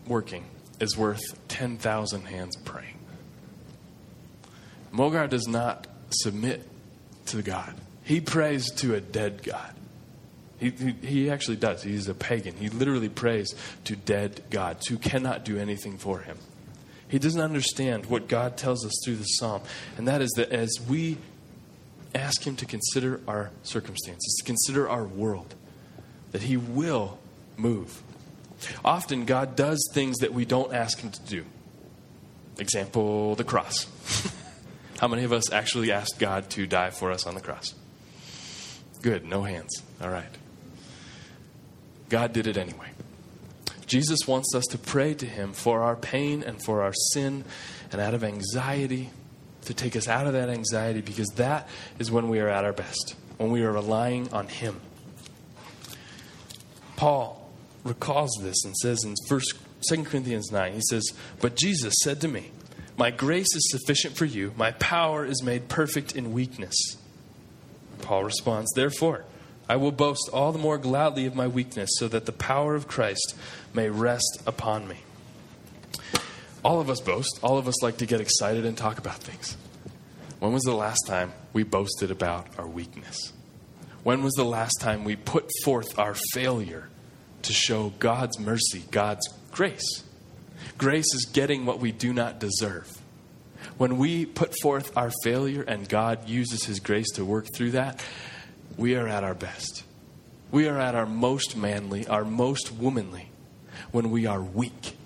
working 0.07 0.45
is 0.81 0.97
worth 0.97 1.21
10,000 1.49 2.25
hands 2.25 2.57
praying. 2.65 2.98
Mogar 4.93 5.29
does 5.29 5.47
not 5.47 5.87
submit 6.11 6.69
to 7.27 7.43
God, 7.43 7.75
he 8.05 8.21
prays 8.21 8.71
to 8.73 8.95
a 8.95 9.01
dead 9.01 9.43
God. 9.43 9.75
He, 10.59 10.71
he, 10.71 10.91
he, 11.07 11.31
actually 11.31 11.57
does. 11.57 11.85
He's 11.85 12.09
a 12.09 12.15
pagan. 12.15 12.57
He 12.57 12.69
literally 12.69 13.09
prays 13.09 13.55
to 13.85 13.95
dead 13.95 14.43
gods 14.51 14.89
who 14.89 14.99
cannot 14.99 15.45
do 15.45 15.57
anything 15.57 15.99
for 15.99 16.19
him. 16.19 16.37
He 17.09 17.21
doesn't 17.21 17.41
understand 17.41 18.07
what 18.07 18.27
God 18.27 18.57
tells 18.57 18.85
us 18.85 18.93
through 19.05 19.17
the 19.17 19.25
psalm, 19.25 19.63
and 19.97 20.09
that 20.09 20.21
is 20.21 20.31
that 20.37 20.51
as 20.51 20.79
we 20.89 21.17
ask 22.15 22.47
Him 22.47 22.57
to 22.57 22.67
consider 22.67 23.21
our 23.27 23.51
circumstances, 23.63 24.37
to 24.39 24.45
consider 24.45 24.89
our 24.89 25.05
world, 25.05 25.55
that 26.33 26.43
He 26.43 26.57
will 26.57 27.19
move. 27.57 28.03
Often, 28.85 29.25
God 29.25 29.57
does 29.57 29.79
things 29.93 30.19
that 30.19 30.35
we 30.35 30.45
don't 30.45 30.75
ask 30.75 30.99
Him 30.99 31.11
to 31.11 31.21
do. 31.23 31.45
Example, 32.59 33.35
the 33.37 33.45
cross. 33.45 33.87
How 34.99 35.09
many 35.09 35.25
of 35.25 35.33
us 35.33 35.53
actually 35.53 35.93
asked 35.93 36.19
God 36.19 36.51
to 36.51 36.67
die 36.67 36.91
for 36.91 37.13
us 37.13 37.27
on 37.27 37.35
the 37.35 37.41
cross? 37.41 37.75
Good, 39.03 39.25
no 39.25 39.43
hands. 39.43 39.83
All 40.03 40.11
right. 40.11 40.27
God 42.09 42.33
did 42.33 42.47
it 42.47 42.57
anyway. 42.57 42.89
Jesus 43.87 44.19
wants 44.27 44.55
us 44.55 44.65
to 44.67 44.79
pray 44.79 45.15
to 45.15 45.27
Him 45.27 45.53
for 45.53 45.83
our 45.83 45.97
pain 45.97 46.43
and 46.43 46.63
for 46.63 46.83
our 46.83 46.93
sin 47.13 47.45
and 47.93 48.01
out 48.01 48.13
of 48.13 48.25
anxiety, 48.25 49.11
to 49.65 49.75
take 49.75 49.97
us 49.97 50.09
out 50.09 50.27
of 50.27 50.33
that 50.33 50.49
anxiety, 50.49 51.01
because 51.01 51.29
that 51.37 51.69
is 51.99 52.11
when 52.11 52.29
we 52.29 52.41
are 52.41 52.49
at 52.49 52.65
our 52.65 52.73
best, 52.73 53.15
when 53.39 53.51
we 53.51 53.63
are 53.63 53.73
relying 53.73 54.33
on 54.33 54.49
Him. 54.49 54.81
Paul 56.97 57.51
recalls 57.85 58.31
this 58.43 58.65
and 58.65 58.77
says 58.77 59.05
in 59.05 59.15
1, 59.29 59.41
2 59.89 60.05
Corinthians 60.05 60.51
9, 60.51 60.73
he 60.73 60.81
says, 60.91 61.13
But 61.41 61.55
Jesus 61.55 61.95
said 62.03 62.21
to 62.23 62.29
me, 62.29 62.51
My 62.99 63.13
grace 63.13 63.55
is 63.55 63.71
sufficient 63.71 64.17
for 64.17 64.25
you, 64.25 64.53
my 64.57 64.73
power 64.73 65.25
is 65.25 65.41
made 65.41 65.69
perfect 65.69 66.17
in 66.17 66.33
weakness. 66.33 66.75
Paul 68.03 68.25
responds, 68.25 68.73
Therefore, 68.75 69.25
I 69.69 69.77
will 69.77 69.93
boast 69.93 70.29
all 70.33 70.51
the 70.51 70.59
more 70.59 70.79
gladly 70.79 71.25
of 71.25 71.37
my 71.37 71.47
weakness, 71.47 71.91
so 71.95 72.09
that 72.09 72.27
the 72.27 72.33
power 72.33 72.75
of 72.75 72.89
Christ 72.89 73.37
may 73.73 73.89
rest 73.89 74.43
upon 74.47 74.89
me. 74.89 74.97
All 76.65 76.81
of 76.81 76.91
us 76.91 77.01
boast. 77.01 77.39
All 77.41 77.57
of 77.57 77.69
us 77.69 77.83
like 77.85 77.99
to 77.99 78.07
get 78.07 78.21
excited 78.21 78.65
and 78.67 78.77
talk 78.77 78.99
about 78.99 79.19
things. 79.19 79.57
When 80.41 80.53
was 80.53 80.65
the 80.65 80.75
last 80.75 81.07
time 81.07 81.33
we 81.53 81.63
boasted 81.63 82.11
about 82.11 82.49
our 82.59 82.67
weakness? 82.67 83.33
When 84.03 84.25
was 84.25 84.35
the 84.35 84.45
last 84.45 84.81
time 84.81 85.05
we 85.05 85.15
put 85.15 85.49
forth 85.65 85.99
our 85.99 86.15
failure 86.33 86.89
to 87.43 87.53
show 87.53 87.93
God's 88.01 88.41
mercy, 88.41 88.83
God's 88.91 89.29
grace? 89.53 90.03
Grace 90.79 91.13
is 91.15 91.27
getting 91.33 91.67
what 91.67 91.81
we 91.81 91.93
do 91.93 92.13
not 92.13 92.39
deserve. 92.41 92.89
When 93.77 93.99
we 93.99 94.25
put 94.25 94.55
forth 94.63 94.97
our 94.97 95.11
failure 95.25 95.63
and 95.63 95.89
God 95.89 96.29
uses 96.29 96.65
His 96.65 96.79
grace 96.81 97.11
to 97.15 97.25
work 97.25 97.47
through 97.55 97.73
that, 97.73 98.03
we 98.77 98.95
are 98.95 99.09
at 99.09 99.25
our 99.25 99.35
best. 99.35 99.83
We 100.51 100.69
are 100.69 100.79
at 100.79 100.95
our 100.95 101.05
most 101.07 101.57
manly, 101.57 102.07
our 102.07 102.25
most 102.25 102.73
womanly, 102.73 103.31
when 103.91 104.11
we 104.11 104.27
are 104.27 104.41
weak. 104.41 104.97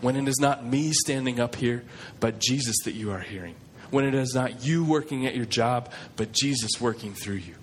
When 0.00 0.16
it 0.16 0.26
is 0.28 0.38
not 0.40 0.64
me 0.66 0.92
standing 0.92 1.38
up 1.38 1.54
here, 1.54 1.84
but 2.18 2.40
Jesus 2.40 2.76
that 2.84 2.92
you 2.94 3.12
are 3.12 3.20
hearing. 3.20 3.54
When 3.90 4.04
it 4.04 4.14
is 4.14 4.34
not 4.34 4.64
you 4.64 4.84
working 4.84 5.26
at 5.26 5.36
your 5.36 5.46
job, 5.46 5.90
but 6.16 6.32
Jesus 6.32 6.80
working 6.80 7.14
through 7.14 7.36
you. 7.36 7.54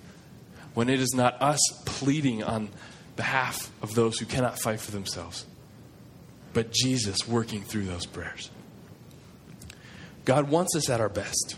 when 0.73 0.89
it 0.89 0.99
is 0.99 1.13
not 1.15 1.41
us 1.41 1.59
pleading 1.85 2.43
on 2.43 2.69
behalf 3.15 3.71
of 3.81 3.95
those 3.95 4.19
who 4.19 4.27
cannot 4.27 4.59
fight 4.59 4.79
for 4.79 4.91
themselves, 4.91 5.43
but 6.53 6.71
Jesus 6.71 7.27
working 7.27 7.61
through 7.61 7.85
those 7.85 8.05
prayers. 8.05 8.49
God 10.25 10.49
wants 10.49 10.75
us 10.75 10.89
at 10.89 10.99
our 10.99 11.09
best. 11.09 11.55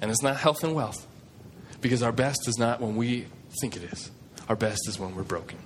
And 0.00 0.10
it's 0.10 0.22
not 0.22 0.36
health 0.36 0.64
and 0.64 0.74
wealth, 0.74 1.06
because 1.80 2.02
our 2.02 2.12
best 2.12 2.48
is 2.48 2.58
not 2.58 2.80
when 2.80 2.96
we 2.96 3.26
think 3.60 3.76
it 3.76 3.82
is. 3.82 4.10
Our 4.48 4.56
best 4.56 4.88
is 4.88 4.98
when 4.98 5.14
we're 5.14 5.22
broken. 5.22 5.58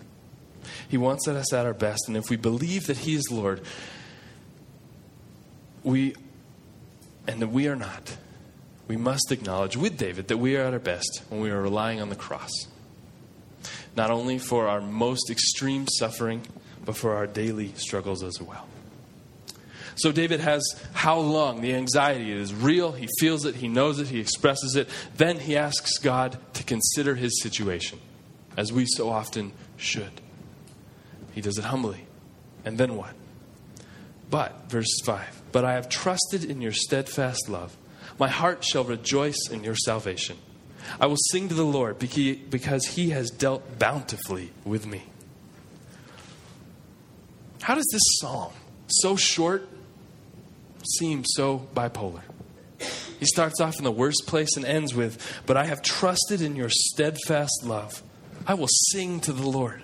He 0.88 0.98
wants 0.98 1.28
us 1.28 1.52
at 1.52 1.66
our 1.66 1.74
best, 1.74 2.08
and 2.08 2.16
if 2.16 2.30
we 2.30 2.36
believe 2.36 2.86
that 2.88 2.98
He 2.98 3.14
is 3.14 3.30
Lord, 3.30 3.60
we 5.82 6.14
and 7.26 7.40
that 7.40 7.48
we 7.48 7.68
are 7.68 7.76
not, 7.76 8.16
we 8.88 8.96
must 8.96 9.30
acknowledge 9.30 9.76
with 9.76 9.96
David 9.96 10.28
that 10.28 10.38
we 10.38 10.56
are 10.56 10.62
at 10.62 10.72
our 10.72 10.78
best 10.78 11.22
when 11.30 11.40
we 11.40 11.50
are 11.50 11.62
relying 11.62 12.00
on 12.00 12.10
the 12.10 12.16
cross. 12.16 12.50
Not 13.96 14.10
only 14.10 14.38
for 14.38 14.66
our 14.68 14.80
most 14.80 15.30
extreme 15.30 15.86
suffering, 15.88 16.42
but 16.84 16.96
for 16.96 17.14
our 17.14 17.26
daily 17.26 17.72
struggles 17.76 18.22
as 18.22 18.40
well. 18.40 18.66
So 19.96 20.10
David 20.10 20.40
has 20.40 20.62
how 20.92 21.18
long 21.18 21.60
the 21.60 21.74
anxiety 21.74 22.32
is 22.32 22.52
real, 22.52 22.92
he 22.92 23.08
feels 23.20 23.44
it, 23.44 23.54
he 23.56 23.68
knows 23.68 24.00
it, 24.00 24.08
he 24.08 24.18
expresses 24.18 24.74
it. 24.76 24.88
Then 25.16 25.38
he 25.38 25.56
asks 25.56 25.98
God 25.98 26.38
to 26.54 26.64
consider 26.64 27.14
his 27.14 27.40
situation, 27.40 28.00
as 28.56 28.72
we 28.72 28.86
so 28.86 29.08
often 29.08 29.52
should. 29.76 30.20
He 31.32 31.40
does 31.40 31.58
it 31.58 31.64
humbly. 31.64 32.06
And 32.64 32.78
then 32.78 32.96
what? 32.96 33.14
But, 34.30 34.68
verse 34.68 35.00
5 35.04 35.42
But 35.52 35.64
I 35.64 35.74
have 35.74 35.88
trusted 35.88 36.44
in 36.44 36.60
your 36.60 36.72
steadfast 36.72 37.48
love. 37.48 37.76
My 38.18 38.28
heart 38.28 38.64
shall 38.64 38.84
rejoice 38.84 39.48
in 39.50 39.64
your 39.64 39.76
salvation. 39.76 40.38
I 41.00 41.06
will 41.06 41.16
sing 41.30 41.48
to 41.48 41.54
the 41.54 41.64
Lord 41.64 41.98
because 41.98 42.86
he 42.86 43.10
has 43.10 43.30
dealt 43.30 43.78
bountifully 43.78 44.52
with 44.64 44.86
me. 44.86 45.04
How 47.64 47.74
does 47.74 47.88
this 47.90 48.02
psalm, 48.20 48.52
so 48.88 49.16
short, 49.16 49.66
seem 50.98 51.24
so 51.24 51.66
bipolar? 51.74 52.20
He 53.18 53.24
starts 53.24 53.58
off 53.58 53.78
in 53.78 53.84
the 53.84 53.90
worst 53.90 54.24
place 54.26 54.58
and 54.58 54.66
ends 54.66 54.94
with, 54.94 55.16
But 55.46 55.56
I 55.56 55.64
have 55.64 55.80
trusted 55.80 56.42
in 56.42 56.56
your 56.56 56.68
steadfast 56.68 57.64
love. 57.64 58.02
I 58.46 58.52
will 58.52 58.68
sing 58.90 59.18
to 59.20 59.32
the 59.32 59.48
Lord. 59.48 59.82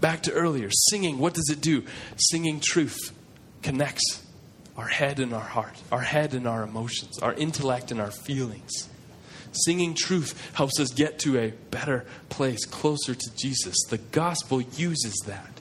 Back 0.00 0.22
to 0.22 0.32
earlier, 0.32 0.70
singing, 0.70 1.18
what 1.18 1.34
does 1.34 1.50
it 1.50 1.60
do? 1.60 1.84
Singing 2.16 2.60
truth 2.60 3.12
connects 3.60 4.24
our 4.78 4.88
head 4.88 5.20
and 5.20 5.34
our 5.34 5.40
heart, 5.40 5.76
our 5.92 6.00
head 6.00 6.32
and 6.32 6.48
our 6.48 6.62
emotions, 6.62 7.18
our 7.18 7.34
intellect 7.34 7.90
and 7.90 8.00
our 8.00 8.10
feelings. 8.10 8.88
Singing 9.66 9.92
truth 9.92 10.54
helps 10.54 10.80
us 10.80 10.88
get 10.88 11.18
to 11.18 11.38
a 11.38 11.50
better 11.70 12.06
place, 12.30 12.64
closer 12.64 13.14
to 13.14 13.36
Jesus. 13.36 13.76
The 13.90 13.98
gospel 13.98 14.62
uses 14.62 15.12
that 15.26 15.60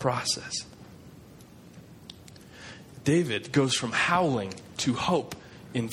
process. 0.00 0.64
David 3.08 3.52
goes 3.52 3.74
from 3.74 3.92
howling 3.92 4.52
to 4.76 4.92
hope 4.92 5.34
in 5.72 5.88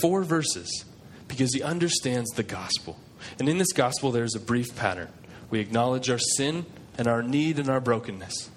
four 0.00 0.22
verses 0.22 0.86
because 1.28 1.52
he 1.52 1.62
understands 1.62 2.30
the 2.30 2.42
gospel. 2.42 2.98
And 3.38 3.46
in 3.46 3.58
this 3.58 3.74
gospel, 3.74 4.10
there's 4.10 4.34
a 4.34 4.40
brief 4.40 4.74
pattern. 4.74 5.08
We 5.50 5.60
acknowledge 5.60 6.08
our 6.08 6.18
sin 6.18 6.64
and 6.96 7.06
our 7.06 7.22
need 7.22 7.58
and 7.58 7.68
our 7.68 7.78
brokenness. 7.78 8.48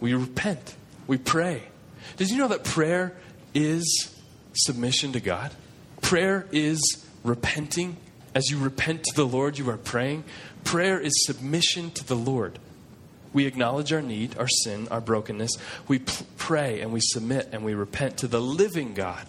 We 0.00 0.14
repent. 0.14 0.74
We 1.06 1.18
pray. 1.18 1.64
Did 2.16 2.30
you 2.30 2.38
know 2.38 2.48
that 2.48 2.64
prayer 2.64 3.14
is 3.52 4.14
submission 4.54 5.12
to 5.12 5.20
God? 5.20 5.52
Prayer 6.00 6.46
is 6.52 7.04
repenting. 7.22 7.98
As 8.34 8.50
you 8.50 8.58
repent 8.58 9.04
to 9.04 9.14
the 9.14 9.26
Lord, 9.26 9.58
you 9.58 9.68
are 9.68 9.76
praying. 9.76 10.24
Prayer 10.64 10.98
is 10.98 11.12
submission 11.26 11.90
to 11.90 12.06
the 12.06 12.16
Lord. 12.16 12.58
We 13.32 13.46
acknowledge 13.46 13.92
our 13.92 14.02
need, 14.02 14.36
our 14.38 14.48
sin, 14.48 14.88
our 14.90 15.00
brokenness. 15.00 15.52
We 15.86 16.00
p- 16.00 16.26
pray 16.36 16.80
and 16.80 16.92
we 16.92 17.00
submit 17.00 17.48
and 17.52 17.64
we 17.64 17.74
repent 17.74 18.18
to 18.18 18.28
the 18.28 18.40
living 18.40 18.94
God. 18.94 19.26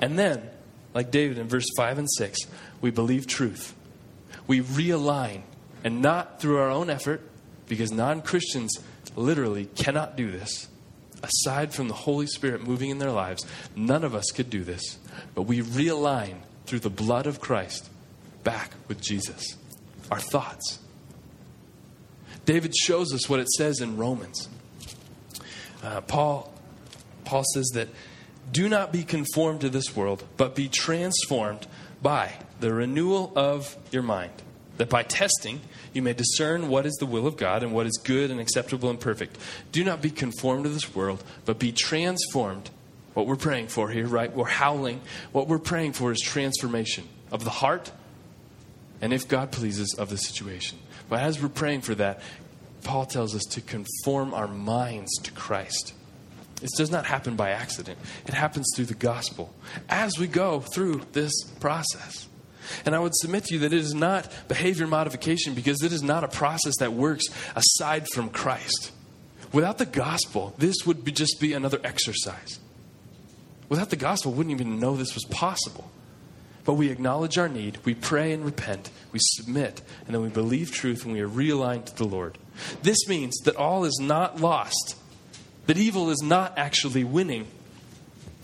And 0.00 0.18
then, 0.18 0.48
like 0.94 1.10
David 1.10 1.38
in 1.38 1.48
verse 1.48 1.66
5 1.76 1.98
and 1.98 2.10
6, 2.10 2.38
we 2.80 2.90
believe 2.90 3.26
truth. 3.26 3.74
We 4.46 4.60
realign, 4.60 5.42
and 5.82 6.00
not 6.00 6.40
through 6.40 6.58
our 6.58 6.70
own 6.70 6.90
effort, 6.90 7.22
because 7.66 7.90
non 7.90 8.22
Christians 8.22 8.78
literally 9.16 9.66
cannot 9.66 10.16
do 10.16 10.30
this. 10.30 10.68
Aside 11.22 11.74
from 11.74 11.88
the 11.88 11.94
Holy 11.94 12.26
Spirit 12.26 12.66
moving 12.66 12.90
in 12.90 12.98
their 12.98 13.10
lives, 13.10 13.44
none 13.74 14.04
of 14.04 14.14
us 14.14 14.26
could 14.34 14.50
do 14.50 14.62
this. 14.62 14.98
But 15.34 15.42
we 15.42 15.60
realign 15.60 16.36
through 16.66 16.80
the 16.80 16.90
blood 16.90 17.26
of 17.26 17.40
Christ 17.40 17.88
back 18.44 18.72
with 18.86 19.00
Jesus. 19.00 19.56
Our 20.10 20.20
thoughts. 20.20 20.78
David 22.46 22.74
shows 22.74 23.12
us 23.12 23.28
what 23.28 23.40
it 23.40 23.48
says 23.50 23.80
in 23.80 23.96
Romans. 23.96 24.48
Uh, 25.82 26.00
Paul, 26.00 26.52
Paul 27.24 27.44
says 27.52 27.70
that 27.74 27.88
do 28.50 28.68
not 28.68 28.92
be 28.92 29.02
conformed 29.02 29.60
to 29.60 29.68
this 29.68 29.94
world, 29.94 30.24
but 30.36 30.54
be 30.54 30.68
transformed 30.68 31.66
by 32.00 32.32
the 32.60 32.72
renewal 32.72 33.32
of 33.36 33.76
your 33.90 34.02
mind, 34.02 34.32
that 34.78 34.88
by 34.88 35.02
testing 35.02 35.60
you 35.92 36.02
may 36.02 36.12
discern 36.12 36.68
what 36.68 36.86
is 36.86 36.94
the 36.94 37.06
will 37.06 37.26
of 37.26 37.36
God 37.36 37.62
and 37.62 37.72
what 37.72 37.86
is 37.86 38.00
good 38.02 38.30
and 38.30 38.40
acceptable 38.40 38.88
and 38.88 39.00
perfect. 39.00 39.36
Do 39.72 39.82
not 39.82 40.00
be 40.00 40.10
conformed 40.10 40.64
to 40.64 40.70
this 40.70 40.94
world, 40.94 41.22
but 41.44 41.58
be 41.58 41.72
transformed 41.72 42.70
what 43.14 43.26
we're 43.26 43.36
praying 43.36 43.68
for 43.68 43.88
here, 43.88 44.06
right? 44.06 44.30
We're 44.30 44.44
howling. 44.44 45.00
What 45.32 45.48
we're 45.48 45.58
praying 45.58 45.94
for 45.94 46.12
is 46.12 46.20
transformation 46.20 47.08
of 47.32 47.44
the 47.44 47.50
heart 47.50 47.90
and, 49.00 49.12
if 49.12 49.26
God 49.26 49.50
pleases, 49.52 49.94
of 49.98 50.10
the 50.10 50.18
situation. 50.18 50.78
But 51.08 51.20
as 51.20 51.40
we're 51.40 51.48
praying 51.48 51.82
for 51.82 51.94
that, 51.94 52.20
Paul 52.84 53.06
tells 53.06 53.34
us 53.34 53.42
to 53.50 53.60
conform 53.60 54.34
our 54.34 54.48
minds 54.48 55.12
to 55.22 55.32
Christ. 55.32 55.94
This 56.60 56.72
does 56.76 56.90
not 56.90 57.04
happen 57.04 57.36
by 57.36 57.50
accident, 57.50 57.98
it 58.26 58.34
happens 58.34 58.66
through 58.74 58.86
the 58.86 58.94
gospel 58.94 59.54
as 59.88 60.18
we 60.18 60.26
go 60.26 60.60
through 60.60 61.02
this 61.12 61.32
process. 61.60 62.28
And 62.84 62.94
I 62.94 62.98
would 62.98 63.14
submit 63.14 63.44
to 63.44 63.54
you 63.54 63.60
that 63.60 63.72
it 63.72 63.78
is 63.78 63.94
not 63.94 64.32
behavior 64.48 64.86
modification 64.86 65.54
because 65.54 65.82
it 65.82 65.92
is 65.92 66.02
not 66.02 66.24
a 66.24 66.28
process 66.28 66.74
that 66.78 66.92
works 66.92 67.24
aside 67.54 68.06
from 68.12 68.28
Christ. 68.30 68.90
Without 69.52 69.78
the 69.78 69.86
gospel, 69.86 70.54
this 70.58 70.74
would 70.84 71.04
be 71.04 71.12
just 71.12 71.38
be 71.40 71.52
another 71.52 71.80
exercise. 71.84 72.58
Without 73.68 73.90
the 73.90 73.96
gospel, 73.96 74.32
wouldn't 74.32 74.54
even 74.54 74.80
know 74.80 74.96
this 74.96 75.14
was 75.14 75.24
possible. 75.24 75.90
But 76.66 76.74
we 76.74 76.90
acknowledge 76.90 77.38
our 77.38 77.48
need, 77.48 77.78
we 77.84 77.94
pray 77.94 78.32
and 78.32 78.44
repent, 78.44 78.90
we 79.12 79.20
submit, 79.22 79.82
and 80.04 80.14
then 80.14 80.20
we 80.20 80.28
believe 80.28 80.72
truth 80.72 81.04
and 81.04 81.14
we 81.14 81.20
are 81.20 81.28
realigned 81.28 81.86
to 81.86 81.96
the 81.96 82.04
Lord. 82.04 82.38
This 82.82 83.06
means 83.08 83.36
that 83.44 83.54
all 83.54 83.84
is 83.84 83.98
not 84.02 84.40
lost, 84.40 84.96
that 85.66 85.78
evil 85.78 86.10
is 86.10 86.20
not 86.22 86.58
actually 86.58 87.04
winning, 87.04 87.46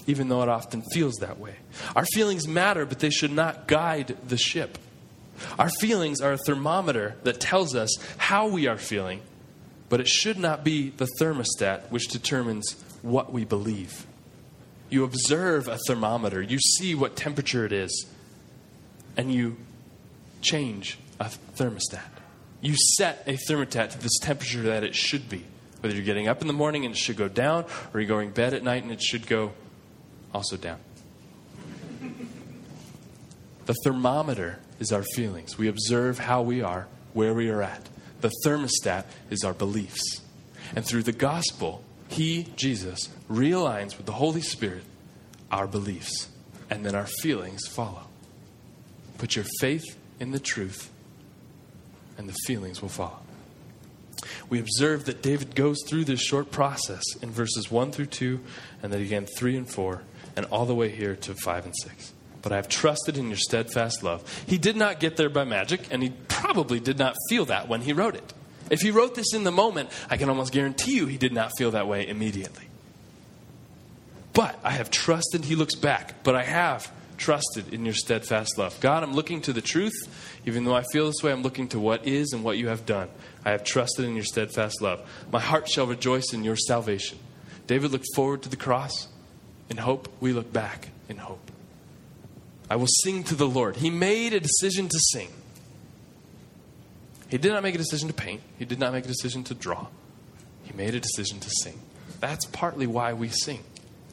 even 0.07 0.29
though 0.29 0.43
it 0.43 0.49
often 0.49 0.83
feels 0.93 1.15
that 1.17 1.41
way. 1.41 1.57
Our 1.97 2.07
feelings 2.07 2.47
matter, 2.47 2.87
but 2.87 3.01
they 3.01 3.11
should 3.11 3.33
not 3.33 3.67
guide 3.67 4.17
the 4.27 4.39
ship. 4.39 4.79
Our 5.59 5.71
feelings 5.81 6.21
are 6.21 6.33
a 6.33 6.39
thermometer 6.39 7.17
that 7.25 7.41
tells 7.41 7.75
us 7.75 7.91
how 8.19 8.47
we 8.47 8.69
are 8.69 8.79
feeling, 8.79 9.23
but 9.89 10.01
it 10.01 10.07
should 10.07 10.39
not 10.39 10.63
be 10.63 10.91
the 10.91 11.09
thermostat 11.21 11.91
which 11.91 12.07
determines 12.07 12.77
what 13.03 13.33
we 13.33 13.45
believe. 13.45 14.07
You 14.91 15.03
observe 15.03 15.67
a 15.67 15.79
thermometer, 15.89 16.41
you 16.41 16.59
see 16.59 16.95
what 16.95 17.17
temperature 17.17 17.65
it 17.65 17.73
is, 17.73 18.07
and 19.17 19.33
you 19.33 19.57
change 20.41 20.99
a 21.21 21.27
thermostat. 21.57 22.01
You 22.61 22.75
set 22.97 23.25
a 23.27 23.35
thermostat 23.35 23.91
to 23.91 23.99
this 23.99 24.19
temperature 24.21 24.63
that 24.63 24.85
it 24.85 24.95
should 24.95 25.29
be. 25.29 25.45
Whether 25.81 25.97
you're 25.97 26.05
getting 26.05 26.29
up 26.29 26.41
in 26.41 26.47
the 26.47 26.53
morning 26.53 26.85
and 26.85 26.95
it 26.95 26.99
should 26.99 27.17
go 27.17 27.29
down, 27.29 27.65
or 27.93 28.01
you're 28.01 28.09
going 28.09 28.29
to 28.29 28.35
bed 28.35 28.55
at 28.55 28.63
night 28.63 28.85
and 28.85 28.93
it 28.93 29.03
should 29.03 29.27
go 29.27 29.53
also 30.33 30.57
down. 30.57 30.79
The 33.67 33.75
thermometer 33.85 34.59
is 34.79 34.93
our 34.93 35.03
feelings. 35.03 35.59
We 35.59 35.69
observe 35.69 36.19
how 36.19 36.43
we 36.43 36.63
are, 36.63 36.87
where 37.15 37.35
we 37.35 37.49
are 37.51 37.63
at. 37.63 37.89
The 38.21 38.31
thermostat 38.45 39.05
is 39.31 39.45
our 39.45 39.55
beliefs. 39.55 40.21
And 40.75 40.85
through 40.85 41.03
the 41.03 41.13
gospel, 41.13 41.83
he, 42.09 42.49
Jesus, 42.57 43.09
realigns 43.31 43.97
with 43.97 44.07
the 44.07 44.13
Holy 44.13 44.41
Spirit 44.41 44.85
our 45.51 45.67
beliefs, 45.67 46.29
and 46.71 46.85
then 46.85 46.95
our 46.95 47.07
feelings 47.07 47.67
follow. 47.67 48.07
Put 49.23 49.37
your 49.37 49.45
faith 49.61 49.97
in 50.19 50.33
the 50.33 50.41
truth, 50.41 50.91
and 52.19 52.29
the 52.29 52.35
feelings 52.45 52.83
will 52.83 52.89
follow. 52.89 53.21
We 54.51 54.59
observe 54.59 55.05
that 55.05 55.23
David 55.23 55.55
goes 55.55 55.79
through 55.87 56.07
this 56.07 56.21
short 56.21 56.51
process 56.51 57.05
in 57.23 57.31
verses 57.31 57.71
1 57.71 57.93
through 57.93 58.07
2, 58.07 58.41
and 58.83 58.93
then 58.93 59.01
again 59.01 59.29
3 59.39 59.59
and 59.59 59.71
4, 59.71 60.03
and 60.35 60.45
all 60.47 60.67
the 60.67 60.75
way 60.75 60.89
here 60.89 61.15
to 61.15 61.37
5 61.37 61.67
and 61.67 61.75
6. 61.85 62.13
But 62.43 62.51
I 62.51 62.57
have 62.57 62.69
trusted 62.69 63.17
in 63.17 63.29
your 63.29 63.37
steadfast 63.37 64.03
love. 64.03 64.25
He 64.49 64.59
did 64.59 64.75
not 64.75 64.99
get 64.99 65.17
there 65.17 65.31
by 65.31 65.45
magic, 65.45 65.87
and 65.93 66.03
he 66.03 66.11
probably 66.27 66.81
did 66.81 66.99
not 66.99 67.15
feel 67.29 67.45
that 67.45 67.69
when 67.69 67.83
he 67.83 67.93
wrote 67.93 68.17
it. 68.17 68.35
If 68.71 68.81
he 68.81 68.91
wrote 68.91 69.15
this 69.15 69.35
in 69.35 69.45
the 69.45 69.53
moment, 69.53 69.91
I 70.11 70.17
can 70.17 70.31
almost 70.31 70.53
guarantee 70.53 70.97
you 70.97 71.07
he 71.07 71.17
did 71.17 71.33
not 71.33 71.53
feel 71.57 71.71
that 71.71 71.87
way 71.87 72.09
immediately. 72.09 72.65
But 74.33 74.59
I 74.65 74.73
have 74.73 74.91
trusted, 74.91 75.45
he 75.45 75.55
looks 75.55 75.77
back, 75.77 76.25
but 76.25 76.35
I 76.35 76.43
have 76.43 76.91
trusted 77.17 77.73
in 77.73 77.85
your 77.85 77.95
steadfast 77.95 78.59
love. 78.59 78.79
God, 78.81 79.03
I'm 79.03 79.15
looking 79.15 79.41
to 79.43 79.53
the 79.53 79.61
truth. 79.61 79.95
Even 80.47 80.65
though 80.65 80.75
I 80.75 80.83
feel 80.93 81.07
this 81.07 81.23
way, 81.23 81.33
I'm 81.33 81.43
looking 81.43 81.69
to 81.69 81.79
what 81.79 82.07
is 82.07 82.33
and 82.33 82.43
what 82.43 82.59
you 82.59 82.69
have 82.69 82.87
done. 82.87 83.09
I 83.45 83.51
have 83.51 83.65
trusted 83.65 84.05
in 84.05 84.15
your 84.15 84.25
steadfast 84.25 84.83
love. 84.83 85.01
My 85.31 85.41
heart 85.41 85.69
shall 85.69 85.87
rejoice 85.87 86.33
in 86.33 86.45
your 86.45 86.57
salvation. 86.57 87.19
David 87.67 87.93
looked 87.93 88.07
forward 88.15 88.43
to 88.43 88.49
the 88.49 88.57
cross. 88.57 89.09
In 89.71 89.77
hope, 89.77 90.13
we 90.21 90.33
look 90.33 90.53
back 90.53 90.89
in 91.09 91.19
hope. 91.19 91.51
I 92.69 92.77
will 92.77 92.89
sing 92.89 93.25
to 93.25 93.35
the 93.35 93.47
Lord. 93.47 93.77
He 93.77 93.91
made 93.91 94.33
a 94.33 94.41
decision 94.41 94.89
to 94.89 94.99
sing. 95.13 95.29
He 97.29 97.39
did 97.39 97.53
not 97.53 97.63
make 97.63 97.75
a 97.75 97.79
decision 97.79 98.09
to 98.09 98.15
paint, 98.15 98.43
he 98.59 98.65
did 98.65 98.79
not 98.79 98.93
make 98.93 99.05
a 99.05 99.09
decision 99.09 99.45
to 99.45 99.55
draw. 99.55 99.87
He 100.65 100.73
made 100.75 100.95
a 100.95 101.01
decision 101.01 101.41
to 101.41 101.51
sing. 101.51 101.81
That's 102.21 102.45
partly 102.47 102.87
why 102.87 103.15
we 103.15 103.29
sing, 103.29 103.65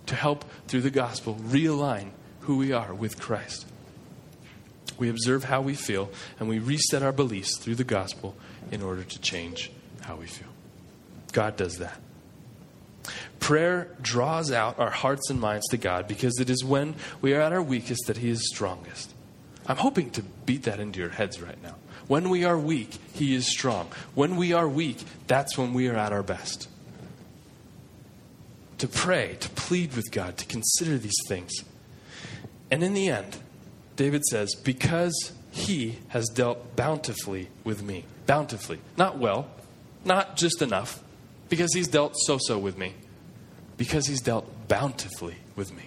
to 0.06 0.16
help 0.16 0.46
through 0.68 0.82
the 0.82 0.90
gospel 0.90 1.36
realign 1.36 2.12
who 2.50 2.58
we 2.58 2.72
are 2.72 2.96
with 2.96 3.20
Christ. 3.20 3.68
We 4.98 5.08
observe 5.08 5.44
how 5.44 5.62
we 5.62 5.76
feel 5.76 6.10
and 6.40 6.50
we 6.50 6.58
reset 6.58 7.04
our 7.04 7.12
beliefs 7.12 7.60
through 7.60 7.76
the 7.76 7.84
gospel 7.84 8.36
in 8.72 8.82
order 8.82 9.04
to 9.04 9.22
change 9.22 9.72
how 10.02 10.16
we 10.16 10.26
feel. 10.26 10.48
God 11.32 11.58
does 11.58 11.78
that. 11.78 12.00
Prayer 13.40 13.96
draws 14.02 14.52
out 14.52 14.80
our 14.80 14.90
hearts 14.90 15.30
and 15.30 15.40
minds 15.40 15.68
to 15.68 15.78
God 15.78 16.08
because 16.08 16.40
it 16.40 16.50
is 16.50 16.66
when 16.66 16.96
we 17.22 17.36
are 17.36 17.40
at 17.40 17.54
our 17.54 17.62
weakest 17.62 18.08
that 18.08 18.18
He 18.18 18.32
is 18.32 18.50
strongest. 18.50 19.14
I'm 19.68 19.78
hoping 19.78 20.10
to 20.12 20.24
beat 20.24 20.64
that 20.64 20.80
into 20.80 21.00
your 21.00 21.10
heads 21.10 21.40
right 21.40 21.62
now. 21.62 21.76
When 22.08 22.32
we 22.32 22.46
are 22.46 22.58
weak, 22.58 22.98
He 23.14 23.36
is 23.36 23.46
strong. 23.46 23.90
When 24.16 24.38
we 24.38 24.54
are 24.54 24.68
weak, 24.68 25.04
that's 25.28 25.56
when 25.56 25.76
we 25.76 25.88
are 25.88 25.96
at 25.96 26.12
our 26.12 26.24
best. 26.24 26.68
To 28.80 28.88
pray, 28.88 29.38
to 29.40 29.50
plead 29.50 29.96
with 29.96 30.10
God, 30.10 30.36
to 30.38 30.48
consider 30.48 30.98
these 30.98 31.20
things. 31.28 31.52
And 32.72 32.84
in 32.84 32.94
the 32.94 33.10
end, 33.10 33.38
David 33.96 34.24
says, 34.26 34.56
Because 34.56 35.34
He 35.52 36.00
has 36.10 36.28
dealt 36.30 36.76
bountifully 36.76 37.50
with 37.64 37.82
me. 37.82 38.06
Bountifully. 38.26 38.80
Not 38.98 39.18
well, 39.18 39.48
not 40.06 40.38
just 40.38 40.62
enough, 40.62 41.04
because 41.50 41.74
He's 41.74 41.88
dealt 41.88 42.14
so 42.16 42.38
so 42.40 42.58
with 42.58 42.78
me 42.78 42.94
because 43.80 44.06
he's 44.08 44.20
dealt 44.20 44.68
bountifully 44.68 45.38
with 45.56 45.74
me. 45.74 45.84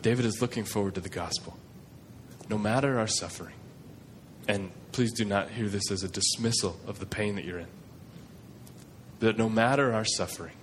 David 0.00 0.24
is 0.24 0.40
looking 0.40 0.62
forward 0.62 0.94
to 0.94 1.00
the 1.00 1.08
gospel. 1.08 1.58
No 2.48 2.56
matter 2.56 3.00
our 3.00 3.08
suffering, 3.08 3.56
and 4.46 4.70
please 4.92 5.12
do 5.12 5.24
not 5.24 5.50
hear 5.50 5.66
this 5.66 5.90
as 5.90 6.04
a 6.04 6.08
dismissal 6.08 6.78
of 6.86 7.00
the 7.00 7.06
pain 7.06 7.34
that 7.34 7.44
you're 7.44 7.58
in, 7.58 7.66
that 9.18 9.36
no 9.36 9.48
matter 9.48 9.92
our 9.92 10.04
suffering, 10.04 10.54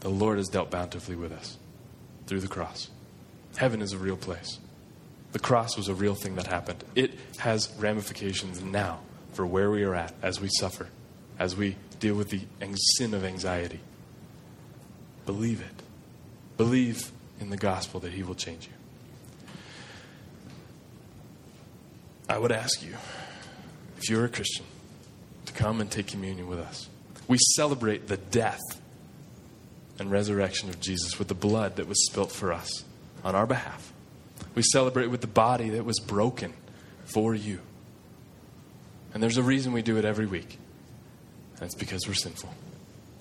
the 0.00 0.08
Lord 0.08 0.38
has 0.38 0.48
dealt 0.48 0.72
bountifully 0.72 1.14
with 1.14 1.30
us 1.30 1.56
through 2.26 2.40
the 2.40 2.48
cross. 2.48 2.90
Heaven 3.56 3.82
is 3.82 3.92
a 3.92 3.98
real 3.98 4.16
place. 4.16 4.58
The 5.32 5.38
cross 5.38 5.76
was 5.76 5.88
a 5.88 5.94
real 5.94 6.14
thing 6.14 6.36
that 6.36 6.46
happened. 6.46 6.84
It 6.94 7.14
has 7.38 7.72
ramifications 7.78 8.62
now 8.62 9.00
for 9.32 9.46
where 9.46 9.70
we 9.70 9.82
are 9.82 9.94
at 9.94 10.14
as 10.22 10.40
we 10.40 10.48
suffer, 10.48 10.88
as 11.38 11.56
we 11.56 11.76
deal 11.98 12.14
with 12.14 12.30
the 12.30 12.42
sin 12.96 13.14
of 13.14 13.24
anxiety. 13.24 13.80
Believe 15.26 15.60
it. 15.60 15.82
Believe 16.56 17.10
in 17.40 17.50
the 17.50 17.56
gospel 17.56 18.00
that 18.00 18.12
He 18.12 18.22
will 18.22 18.34
change 18.34 18.66
you. 18.66 18.72
I 22.28 22.38
would 22.38 22.52
ask 22.52 22.82
you, 22.82 22.94
if 23.98 24.08
you're 24.08 24.24
a 24.24 24.28
Christian, 24.28 24.64
to 25.46 25.52
come 25.52 25.80
and 25.80 25.90
take 25.90 26.06
communion 26.06 26.48
with 26.48 26.58
us. 26.58 26.88
We 27.28 27.38
celebrate 27.56 28.06
the 28.06 28.16
death 28.16 28.60
and 29.98 30.10
resurrection 30.10 30.68
of 30.68 30.80
Jesus 30.80 31.18
with 31.18 31.28
the 31.28 31.34
blood 31.34 31.76
that 31.76 31.86
was 31.86 32.04
spilt 32.06 32.32
for 32.32 32.52
us 32.52 32.84
on 33.22 33.34
our 33.34 33.46
behalf. 33.46 33.92
We 34.54 34.62
celebrate 34.62 35.08
with 35.08 35.20
the 35.20 35.26
body 35.26 35.70
that 35.70 35.84
was 35.84 35.98
broken 36.00 36.52
for 37.04 37.34
you. 37.34 37.60
And 39.12 39.22
there's 39.22 39.36
a 39.36 39.42
reason 39.42 39.72
we 39.72 39.82
do 39.82 39.96
it 39.96 40.04
every 40.04 40.26
week. 40.26 40.58
And 41.56 41.62
it's 41.62 41.74
because 41.74 42.06
we're 42.08 42.14
sinful. 42.14 42.52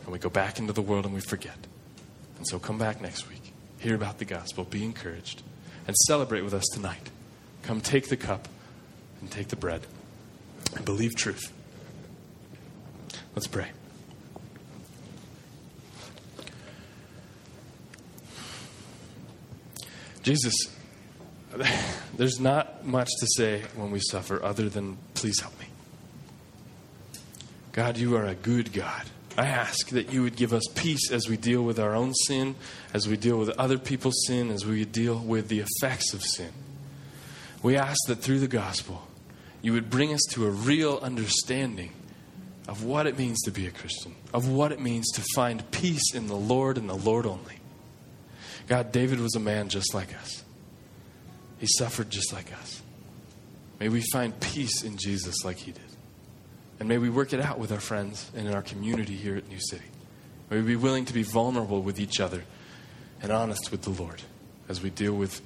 And 0.04 0.12
we 0.12 0.20
go 0.20 0.30
back 0.30 0.60
into 0.60 0.74
the 0.74 0.82
world 0.82 1.06
and 1.06 1.14
we 1.14 1.22
forget. 1.22 1.58
And 2.38 2.48
so 2.48 2.60
come 2.60 2.78
back 2.78 3.02
next 3.02 3.30
week, 3.30 3.54
hear 3.80 3.96
about 3.96 4.18
the 4.18 4.26
gospel, 4.26 4.64
be 4.64 4.84
encouraged, 4.84 5.44
and 5.88 5.96
celebrate 6.08 6.42
with 6.42 6.54
us 6.54 6.66
tonight. 6.74 7.10
Come 7.62 7.80
take 7.80 8.10
the 8.10 8.18
cup 8.18 8.48
and 9.22 9.32
take 9.32 9.48
the 9.50 9.56
bread 9.56 9.82
and 10.76 10.84
believe 10.84 11.16
truth. 11.16 11.54
Let's 13.36 13.48
pray. 13.48 13.68
Jesus, 20.24 20.56
there's 22.18 22.40
not 22.40 22.86
much 22.86 23.10
to 23.20 23.28
say 23.38 23.64
when 23.76 23.92
we 23.92 24.00
suffer 24.00 24.44
other 24.44 24.70
than 24.70 24.98
please 25.14 25.40
help 25.40 25.58
me. 25.60 25.68
God, 27.74 27.98
you 27.98 28.16
are 28.16 28.26
a 28.26 28.36
good 28.36 28.72
God. 28.74 29.04
I 29.38 29.48
ask 29.48 29.90
that 29.90 30.14
you 30.14 30.22
would 30.22 30.36
give 30.36 30.54
us 30.54 30.64
peace 30.76 31.12
as 31.12 31.28
we 31.28 31.38
deal 31.38 31.64
with 31.64 31.80
our 31.80 31.96
own 31.96 32.14
sin, 32.14 32.56
as 32.94 33.08
we 33.08 33.18
deal 33.18 33.38
with 33.38 33.50
other 33.58 33.80
people's 33.80 34.24
sin, 34.28 34.52
as 34.52 34.66
we 34.66 34.86
deal 34.86 35.18
with 35.18 35.50
the 35.50 35.60
effects 35.60 36.14
of 36.14 36.24
sin. 36.24 36.52
We 37.64 37.76
ask 37.76 37.98
that 38.08 38.18
through 38.18 38.40
the 38.40 38.48
gospel, 38.48 39.08
you 39.64 39.74
would 39.74 39.90
bring 39.90 40.14
us 40.14 40.22
to 40.32 40.46
a 40.46 40.52
real 40.52 41.00
understanding 41.02 41.94
of 42.68 42.84
what 42.84 43.08
it 43.08 43.18
means 43.18 43.42
to 43.42 43.52
be 43.52 43.66
a 43.66 43.72
Christian, 43.72 44.14
of 44.34 44.48
what 44.48 44.72
it 44.72 44.80
means 44.80 45.10
to 45.14 45.24
find 45.34 45.70
peace 45.72 46.14
in 46.14 46.28
the 46.28 46.36
Lord 46.36 46.78
and 46.78 46.88
the 46.88 46.94
Lord 46.94 47.26
only. 47.26 47.60
God, 48.68 48.92
David 48.92 49.20
was 49.20 49.36
a 49.36 49.40
man 49.40 49.70
just 49.70 49.94
like 49.94 50.16
us, 50.16 50.44
he 51.60 51.68
suffered 51.68 52.10
just 52.10 52.34
like 52.34 52.52
us. 52.54 52.82
May 53.80 53.90
we 53.90 54.02
find 54.14 54.40
peace 54.40 54.84
in 54.84 54.98
Jesus 54.98 55.44
like 55.44 55.58
he 55.58 55.72
did. 55.72 55.84
And 56.80 56.88
may 56.88 56.98
we 56.98 57.10
work 57.10 57.34
it 57.34 57.42
out 57.42 57.60
with 57.60 57.72
our 57.72 57.80
friends 57.80 58.32
and 58.36 58.48
in 58.48 58.54
our 58.54 58.62
community 58.62 59.16
here 59.16 59.36
at 59.36 59.50
New 59.50 59.60
City. 59.60 59.84
May 60.50 60.58
we 60.58 60.64
be 60.64 60.76
willing 60.76 61.06
to 61.06 61.14
be 61.14 61.24
vulnerable 61.24 61.82
with 61.82 62.00
each 62.00 62.20
other 62.20 62.44
and 63.22 63.32
honest 63.32 63.72
with 63.72 63.82
the 63.82 63.90
Lord 63.90 64.22
as 64.70 64.82
we 64.82 64.90
deal 64.90 65.14
with 65.14 65.42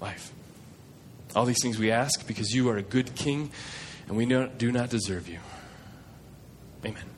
life. 0.00 0.32
All 1.34 1.44
these 1.44 1.62
things 1.62 1.78
we 1.78 1.90
ask 1.90 2.26
because 2.26 2.50
you 2.50 2.68
are 2.70 2.76
a 2.76 2.82
good 2.82 3.14
king 3.14 3.50
and 4.08 4.16
we 4.16 4.26
do 4.26 4.72
not 4.72 4.90
deserve 4.90 5.28
you. 5.28 5.38
Amen. 6.84 7.11